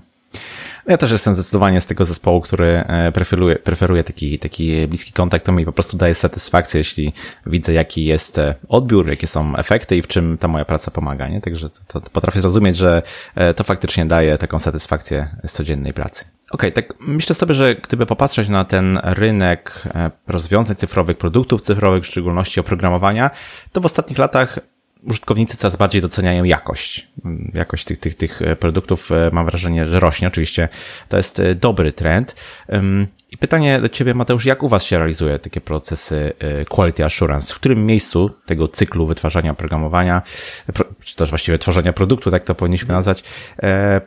[0.87, 5.45] Ja też jestem zdecydowanie z tego zespołu, który e, preferuje, preferuje taki, taki bliski kontakt.
[5.45, 7.13] To mi po prostu daje satysfakcję, jeśli
[7.45, 11.27] widzę, jaki jest e, odbiór, jakie są efekty i w czym ta moja praca pomaga.
[11.27, 11.41] Nie?
[11.41, 13.01] Także to, to potrafię zrozumieć, że
[13.35, 16.25] e, to faktycznie daje taką satysfakcję z codziennej pracy.
[16.51, 19.83] Okej, okay, tak myślę sobie, że gdyby popatrzeć na ten rynek
[20.27, 23.31] rozwiązań cyfrowych, produktów cyfrowych, w szczególności oprogramowania,
[23.71, 24.59] to w ostatnich latach
[25.05, 27.07] użytkownicy coraz bardziej doceniają jakość.
[27.53, 30.27] Jakość tych, tych, tych produktów mam wrażenie, że rośnie.
[30.27, 30.69] Oczywiście
[31.09, 32.35] to jest dobry trend.
[33.31, 36.33] I pytanie do Ciebie, Mateusz, jak u Was się realizuje takie procesy
[36.69, 37.53] quality assurance?
[37.53, 40.21] W którym miejscu tego cyklu wytwarzania oprogramowania,
[41.03, 43.23] czy też właściwie tworzenia produktu, tak to powinniśmy nazwać,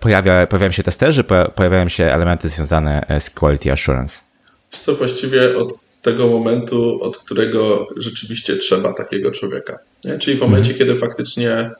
[0.00, 1.24] pojawia, pojawiają się testerzy,
[1.54, 4.20] pojawiają się elementy związane z quality assurance?
[4.70, 9.78] Co właściwie od tego momentu, od którego rzeczywiście trzeba takiego człowieka.
[10.04, 10.18] Nie?
[10.18, 10.78] Czyli w momencie, mhm.
[10.78, 11.70] kiedy faktycznie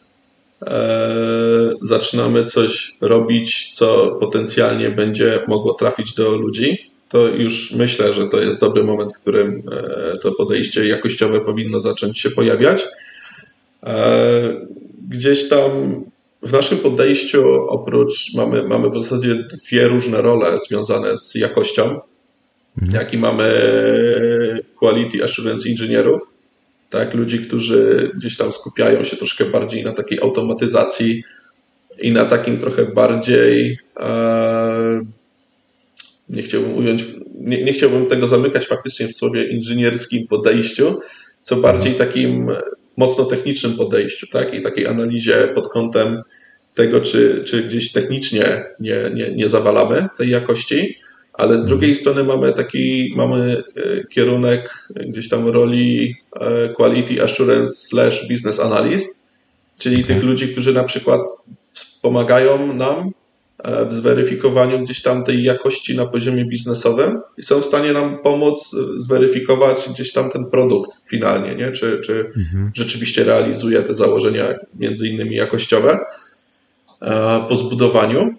[0.66, 8.28] e, zaczynamy coś robić, co potencjalnie będzie mogło trafić do ludzi, to już myślę, że
[8.28, 12.84] to jest dobry moment, w którym e, to podejście jakościowe powinno zacząć się pojawiać.
[13.86, 14.66] E,
[15.08, 15.70] gdzieś tam
[16.42, 23.02] w naszym podejściu oprócz mamy, mamy w zasadzie dwie różne role związane z jakością mhm.
[23.02, 23.52] jaki mamy
[24.78, 26.20] quality assurance inżynierów,
[26.90, 31.24] tak, ludzi, którzy gdzieś tam skupiają się troszkę bardziej na takiej automatyzacji
[31.98, 35.00] i na takim trochę bardziej e,
[36.28, 41.00] nie chciałbym ująć, nie, nie chciałbym tego zamykać faktycznie w słowie inżynierskim podejściu,
[41.42, 42.50] co bardziej takim
[42.96, 46.22] mocno technicznym podejściu, tak, i takiej analizie pod kątem
[46.74, 50.98] tego, czy, czy gdzieś technicznie nie, nie, nie zawalamy tej jakości,
[51.36, 57.72] ale z drugiej strony mamy taki, mamy e, kierunek gdzieś tam roli e, quality assurance
[57.74, 59.18] slash business analyst,
[59.78, 60.14] czyli okay.
[60.14, 61.20] tych ludzi, którzy na przykład
[61.70, 63.10] wspomagają nam
[63.58, 68.18] e, w zweryfikowaniu gdzieś tam tej jakości na poziomie biznesowym i są w stanie nam
[68.18, 71.72] pomóc zweryfikować gdzieś tam ten produkt finalnie, nie?
[71.72, 72.70] czy, czy mhm.
[72.74, 75.98] rzeczywiście realizuje te założenia między innymi jakościowe
[77.48, 78.34] po zbudowaniu.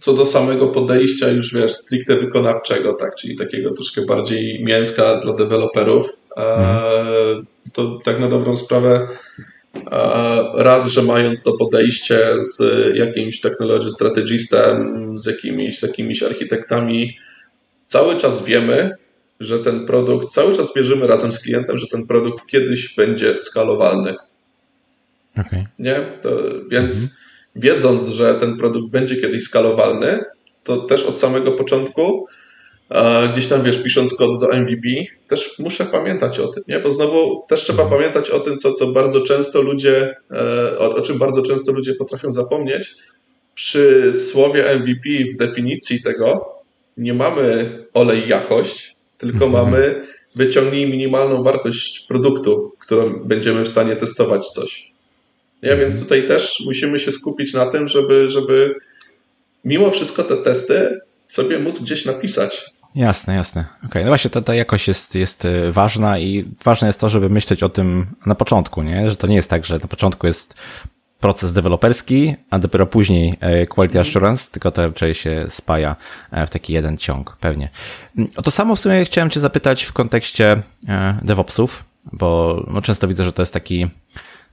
[0.00, 5.32] Co do samego podejścia już wiesz, stricte wykonawczego, tak, czyli takiego troszkę bardziej mięska dla
[5.32, 7.46] deweloperów, mhm.
[7.72, 9.08] to tak na dobrą sprawę
[10.54, 12.60] raz, że mając to podejście z
[12.96, 17.18] jakimś technology strategistem, z jakimiś, z jakimiś architektami,
[17.86, 18.90] cały czas wiemy,
[19.40, 24.14] że ten produkt, cały czas wierzymy razem z klientem, że ten produkt kiedyś będzie skalowalny.
[25.38, 25.66] Okay.
[25.78, 25.94] Nie?
[26.22, 26.30] To,
[26.70, 27.25] więc mhm
[27.56, 30.24] wiedząc, że ten produkt będzie kiedyś skalowalny,
[30.64, 32.26] to też od samego początku,
[33.32, 34.88] gdzieś tam wiesz, pisząc kod do MVP,
[35.28, 36.78] też muszę pamiętać o tym, nie?
[36.78, 38.00] Bo znowu też trzeba mhm.
[38.00, 41.94] pamiętać o tym, co, co bardzo często ludzie, e, o, o czym bardzo często ludzie
[41.94, 42.94] potrafią zapomnieć.
[43.54, 46.54] Przy słowie MVP w definicji tego
[46.96, 49.64] nie mamy olej jakość, tylko mhm.
[49.64, 54.95] mamy wyciągnij minimalną wartość produktu, którą będziemy w stanie testować coś.
[55.62, 55.76] Nie?
[55.76, 58.74] Więc tutaj też musimy się skupić na tym, żeby, żeby
[59.64, 62.70] mimo wszystko te testy sobie móc gdzieś napisać.
[62.94, 63.64] Jasne, jasne.
[63.78, 64.02] Okej, okay.
[64.02, 67.62] no właśnie ta, ta jakość jest, jest y, ważna i ważne jest to, żeby myśleć
[67.62, 69.10] o tym na początku, nie?
[69.10, 70.54] Że to nie jest tak, że na początku jest
[71.20, 75.96] proces deweloperski, a dopiero później e, quality assurance, tylko to raczej się spaja
[76.30, 77.68] e, w taki jeden ciąg, pewnie.
[78.18, 83.08] Mm, o to samo w sumie chciałem Cię zapytać w kontekście e, DevOpsów, bo często
[83.08, 83.88] widzę, że to jest taki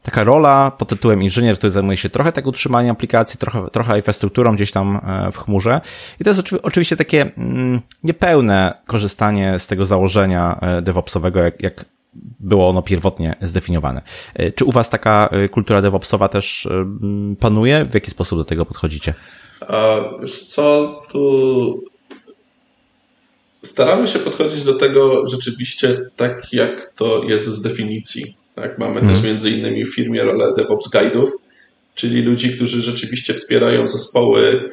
[0.04, 4.56] taka rola pod tytułem inżynier, który zajmuje się trochę tak utrzymaniem aplikacji, trochę, trochę infrastrukturą
[4.56, 5.82] gdzieś tam e, w chmurze.
[6.20, 11.86] I to jest oczywiście takie mm, niepełne korzystanie z tego założenia e, DevOpsowego, jak, jak
[12.39, 14.01] było ono pierwotnie zdefiniowane.
[14.34, 16.68] E, czy u Was taka kultura DevOpsowa też
[17.39, 17.86] panuje?
[17.86, 19.14] W jaki sposób do tego podchodzicie?
[20.22, 21.84] Wiesz co, tu
[23.64, 28.43] staramy się podchodzić do tego rzeczywiście tak, jak to jest z definicji.
[28.56, 29.16] Tak, mamy hmm.
[29.16, 31.28] też między innymi w firmie rolę DevOps Guide'ów,
[31.95, 34.70] czyli ludzi, którzy rzeczywiście wspierają zespoły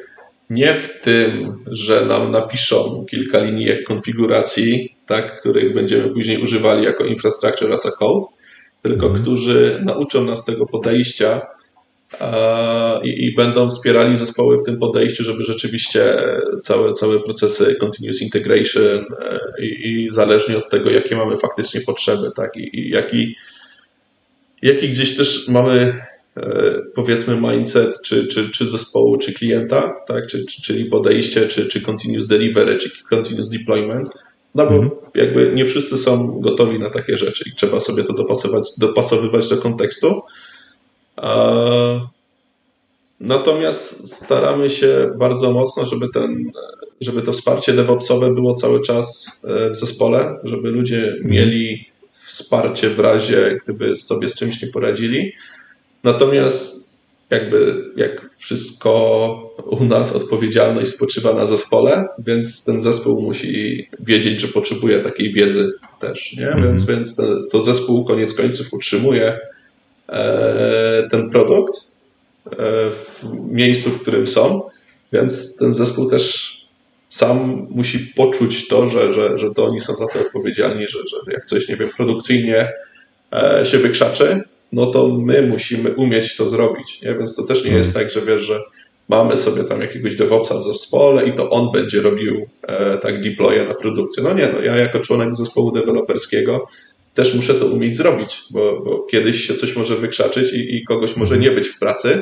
[0.49, 7.05] nie w tym, że nam napiszą kilka linijek konfiguracji, tak, których będziemy później używali jako
[7.05, 8.25] infrastructure as a code,
[8.81, 9.21] tylko hmm.
[9.21, 11.41] którzy nauczą nas tego podejścia
[13.03, 16.17] i, i, będą wspierali zespoły w tym podejściu, żeby rzeczywiście
[16.63, 22.31] całe, całe procesy continuous integration e, i, i zależnie od tego, jakie mamy faktycznie potrzeby,
[22.35, 23.35] tak, i, i jaki
[24.61, 26.03] jaki gdzieś też mamy
[26.37, 30.27] e, powiedzmy mindset czy, czy, czy zespołu, czy klienta, tak?
[30.27, 34.09] czy, czy, czyli podejście, czy, czy continuous delivery, czy continuous deployment.
[34.55, 34.91] No bo mhm.
[35.15, 39.57] jakby nie wszyscy są gotowi na takie rzeczy i trzeba sobie to dopasować, dopasowywać do
[39.57, 40.21] kontekstu.
[43.19, 46.51] Natomiast staramy się bardzo mocno, żeby, ten,
[47.01, 51.90] żeby to wsparcie DevOpsowe było cały czas e, w zespole, żeby ludzie mieli
[52.41, 55.33] wsparcie w razie, gdyby sobie z czymś nie poradzili.
[56.03, 56.81] Natomiast
[57.29, 64.47] jakby jak wszystko u nas odpowiedzialność spoczywa na zespole, więc ten zespół musi wiedzieć, że
[64.47, 66.47] potrzebuje takiej wiedzy też, nie?
[66.47, 66.63] Mhm.
[66.63, 69.39] Więc, więc to, to zespół koniec końców utrzymuje
[70.09, 71.73] e, ten produkt
[72.45, 72.51] e,
[72.91, 74.61] w miejscu, w którym są,
[75.13, 76.51] więc ten zespół też
[77.11, 81.17] sam musi poczuć to, że, że, że to oni są za to odpowiedzialni, że, że
[81.33, 82.69] jak coś, nie wiem, produkcyjnie
[83.33, 84.41] e, się wykrzaczy,
[84.71, 87.15] no to my musimy umieć to zrobić, nie?
[87.15, 88.05] Więc to też nie jest mhm.
[88.05, 88.59] tak, że wiesz, że
[89.09, 93.65] mamy sobie tam jakiegoś DevOpsa w zespole i to on będzie robił e, tak deploye
[93.67, 94.23] na produkcję.
[94.23, 96.67] No nie, no ja jako członek zespołu deweloperskiego
[97.13, 101.15] też muszę to umieć zrobić, bo, bo kiedyś się coś może wykrzaczyć i, i kogoś
[101.15, 102.21] może nie być w pracy,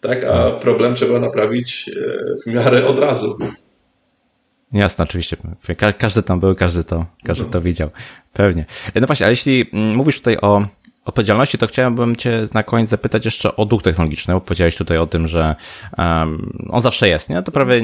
[0.00, 2.02] tak, a problem trzeba naprawić e,
[2.46, 3.38] w miarę od razu.
[4.72, 5.36] Jasne, oczywiście.
[5.76, 7.90] Ka każdy tam był, każdy to, każdy to widział.
[8.32, 8.64] Pewnie.
[8.94, 10.66] No właśnie, ale jeśli mm, mówisz tutaj o
[11.04, 15.06] odpowiedzialności, to chciałbym Cię na koniec zapytać jeszcze o duch technologiczny, bo powiedziałeś tutaj o
[15.06, 15.54] tym, że
[15.98, 17.42] um, on zawsze jest, nie?
[17.42, 17.82] To prawie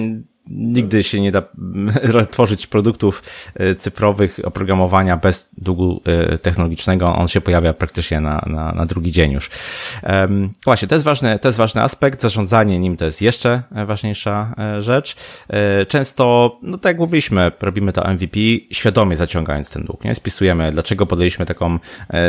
[0.51, 1.43] nigdy się nie da
[2.31, 3.23] tworzyć produktów
[3.55, 7.17] e, cyfrowych, oprogramowania bez długu e, technologicznego.
[7.17, 9.51] On się pojawia praktycznie na, na, na drugi dzień już.
[10.65, 12.23] Właśnie, to jest ważny, to jest ważny aspekt.
[12.23, 15.17] Zarządzanie nim to jest jeszcze ważniejsza e, rzecz.
[15.89, 18.39] Często, no tak jak mówiliśmy, robimy to MVP
[18.73, 20.15] świadomie zaciągając ten dług, nie?
[20.15, 21.79] Spisujemy, dlaczego podjęliśmy taką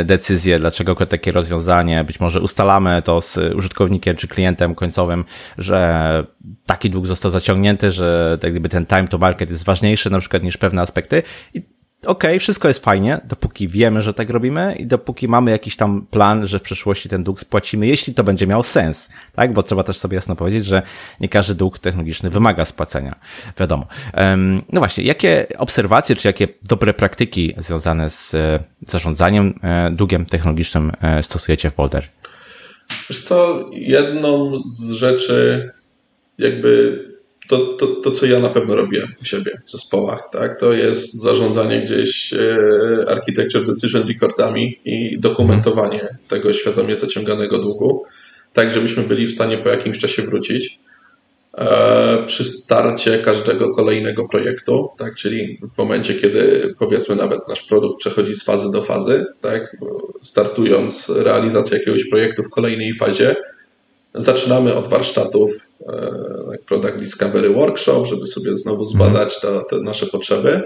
[0.04, 5.24] decyzję, dlaczego takie rozwiązanie, być może ustalamy to z użytkownikiem czy klientem końcowym,
[5.58, 6.24] że
[6.66, 8.09] taki dług został zaciągnięty, że
[8.40, 11.22] tak gdyby ten time to market jest ważniejszy na przykład niż pewne aspekty
[11.54, 11.62] i
[12.06, 16.06] okej, okay, wszystko jest fajnie, dopóki wiemy, że tak robimy i dopóki mamy jakiś tam
[16.10, 19.52] plan, że w przyszłości ten dług spłacimy, jeśli to będzie miał sens, tak?
[19.52, 20.82] Bo trzeba też sobie jasno powiedzieć, że
[21.20, 23.14] nie każdy dług technologiczny wymaga spłacenia,
[23.58, 23.86] wiadomo.
[24.72, 30.92] No właśnie, jakie obserwacje, czy jakie dobre praktyki związane z e, zarządzaniem e, długiem technologicznym
[31.00, 32.08] e, stosujecie w Boulder?
[33.10, 35.70] Wiesz co, jedną z rzeczy
[36.38, 37.04] jakby
[37.50, 41.14] to, to, to, co ja na pewno robię u siebie w zespołach, tak, to jest
[41.14, 42.56] zarządzanie gdzieś e,
[43.08, 48.04] architecture decision recordami i dokumentowanie tego świadomie zaciąganego długu,
[48.52, 50.78] tak żebyśmy byli w stanie po jakimś czasie wrócić
[51.58, 57.98] e, przy starcie każdego kolejnego projektu, tak, czyli w momencie, kiedy powiedzmy nawet nasz produkt
[57.98, 59.76] przechodzi z fazy do fazy, tak,
[60.22, 63.36] startując realizację jakiegoś projektu w kolejnej fazie,
[64.14, 70.62] Zaczynamy od warsztatów e, Product Discovery Workshop, żeby sobie znowu zbadać te, te nasze potrzeby.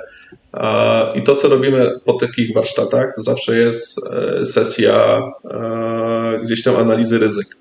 [1.15, 6.77] I to, co robimy po takich warsztatach, to zawsze jest e, sesja e, gdzieś tam
[6.77, 7.57] analizy ryzyk.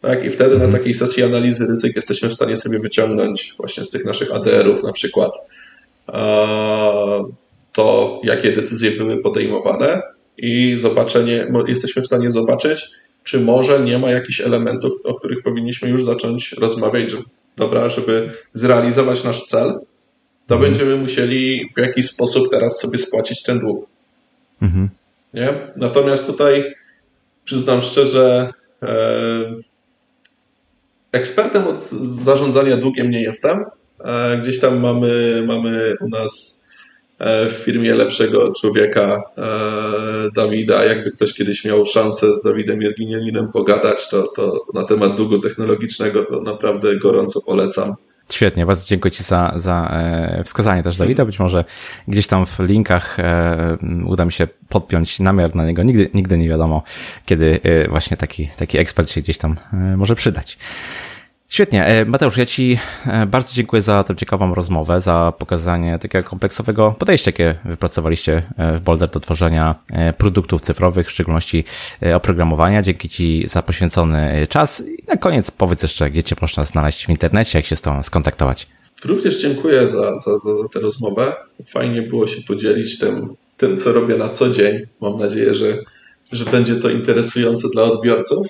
[0.00, 0.24] Tak?
[0.24, 0.72] I wtedy na mhm.
[0.72, 4.92] takiej sesji analizy ryzyk jesteśmy w stanie sobie wyciągnąć właśnie z tych naszych ADR-ów na
[4.92, 5.32] przykład
[7.72, 10.02] to, jakie decyzje były podejmowane
[10.38, 12.90] i zobaczenie, jesteśmy w stanie zobaczyć,
[13.24, 17.16] czy może nie ma jakichś elementów, o których powinniśmy już zacząć rozmawiać, że
[17.56, 19.78] dobra, żeby zrealizować nasz cel,
[20.46, 20.72] to mhm.
[20.72, 23.86] będziemy musieli w jakiś sposób teraz sobie spłacić ten dług.
[24.62, 24.88] Mhm.
[25.34, 25.48] Nie?
[25.76, 26.74] Natomiast tutaj
[27.44, 28.52] przyznam szczerze,
[28.82, 29.54] e,
[31.12, 33.64] ekspertem od zarządzania długiem nie jestem.
[34.04, 36.61] E, gdzieś tam mamy, mamy u nas
[37.22, 40.84] w firmie lepszego człowieka e, Dawida.
[40.84, 46.24] Jakby ktoś kiedyś miał szansę z Dawidem Jerginianinem pogadać, to, to na temat długu technologicznego
[46.24, 47.94] to naprawdę gorąco polecam.
[48.30, 51.24] Świetnie, bardzo dziękuję Ci za, za e, wskazanie też Dawida.
[51.24, 51.64] Być może
[52.08, 53.16] gdzieś tam w linkach
[54.06, 55.82] uda mi się podpiąć namiar na niego.
[55.82, 56.82] Nigdy, nigdy nie wiadomo,
[57.26, 59.56] kiedy właśnie taki, taki ekspert się gdzieś tam
[59.96, 60.58] może przydać.
[61.52, 61.86] Świetnie.
[61.86, 66.94] E, Mateusz, ja Ci e, bardzo dziękuję za tę ciekawą rozmowę, za pokazanie takiego kompleksowego
[66.98, 69.74] podejścia, jakie wypracowaliście e, w Boulder do tworzenia
[70.18, 71.64] produktów cyfrowych, w szczególności
[72.14, 72.82] oprogramowania.
[72.82, 74.82] Dzięki Ci za poświęcony czas.
[74.86, 78.02] I na koniec powiedz jeszcze, gdzie Cię można znaleźć w internecie, jak się z tą
[78.02, 78.66] skontaktować.
[79.04, 81.32] Również dziękuję za, za, za, za tę rozmowę.
[81.66, 84.80] Fajnie było się podzielić tym, tym, co robię na co dzień.
[85.00, 85.78] Mam nadzieję, że,
[86.32, 88.46] że będzie to interesujące dla odbiorców.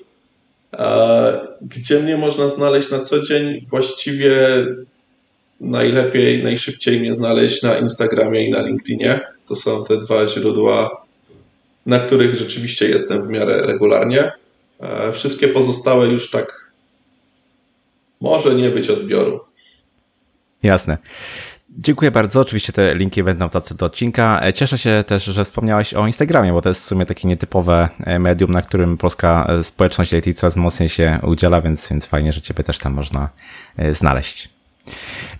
[1.62, 3.66] Gdzie mnie można znaleźć na co dzień?
[3.70, 4.36] Właściwie
[5.60, 9.20] najlepiej, najszybciej mnie znaleźć na Instagramie i na LinkedInie.
[9.46, 11.04] To są te dwa źródła,
[11.86, 14.32] na których rzeczywiście jestem w miarę regularnie.
[15.12, 16.70] Wszystkie pozostałe już tak
[18.20, 19.40] może nie być odbioru.
[20.62, 20.98] Jasne.
[21.78, 22.40] Dziękuję bardzo.
[22.40, 24.40] Oczywiście te linki będą w tacy do odcinka.
[24.42, 27.88] E, cieszę się też, że wspomniałeś o Instagramie, bo to jest w sumie takie nietypowe
[28.00, 32.32] e, medium, na którym polska e, społeczność IT coraz mocniej się udziela, więc, więc fajnie,
[32.32, 33.28] że Ciebie też tam można
[33.92, 34.50] znaleźć.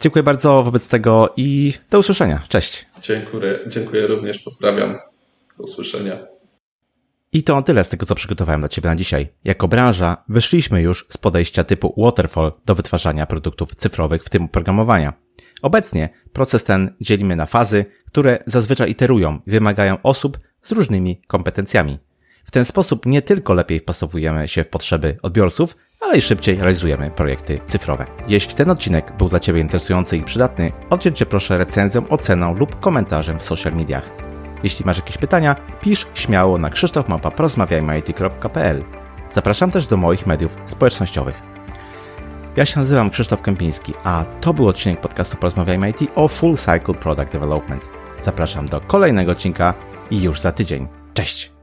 [0.01, 2.43] Dziękuję bardzo wobec tego i do usłyszenia.
[2.49, 2.87] Cześć.
[3.01, 4.39] Dziękuję, dziękuję również.
[4.39, 4.99] Pozdrawiam.
[5.59, 6.32] Do usłyszenia.
[7.35, 9.28] I to tyle z tego, co przygotowałem dla Ciebie na dzisiaj.
[9.45, 15.12] Jako branża wyszliśmy już z podejścia typu waterfall do wytwarzania produktów cyfrowych, w tym oprogramowania.
[15.62, 21.99] Obecnie proces ten dzielimy na fazy, które zazwyczaj iterują i wymagają osób z różnymi kompetencjami.
[22.45, 27.11] W ten sposób nie tylko lepiej wpasowujemy się w potrzeby odbiorców, ale i szybciej realizujemy
[27.11, 28.07] projekty cyfrowe.
[28.28, 32.80] Jeśli ten odcinek był dla Ciebie interesujący i przydatny, oddziel Cię proszę recenzją, oceną lub
[32.80, 34.32] komentarzem w social mediach.
[34.62, 38.82] Jeśli masz jakieś pytania, pisz śmiało na krzysztofmapa.porozmawiajmy.pl
[39.32, 41.42] Zapraszam też do moich mediów społecznościowych.
[42.56, 46.94] Ja się nazywam Krzysztof Kępiński, a to był odcinek podcastu Porozmawiajmy IT o Full Cycle
[46.94, 47.82] Product Development.
[48.22, 49.74] Zapraszam do kolejnego odcinka
[50.10, 50.88] już za tydzień.
[51.14, 51.61] Cześć!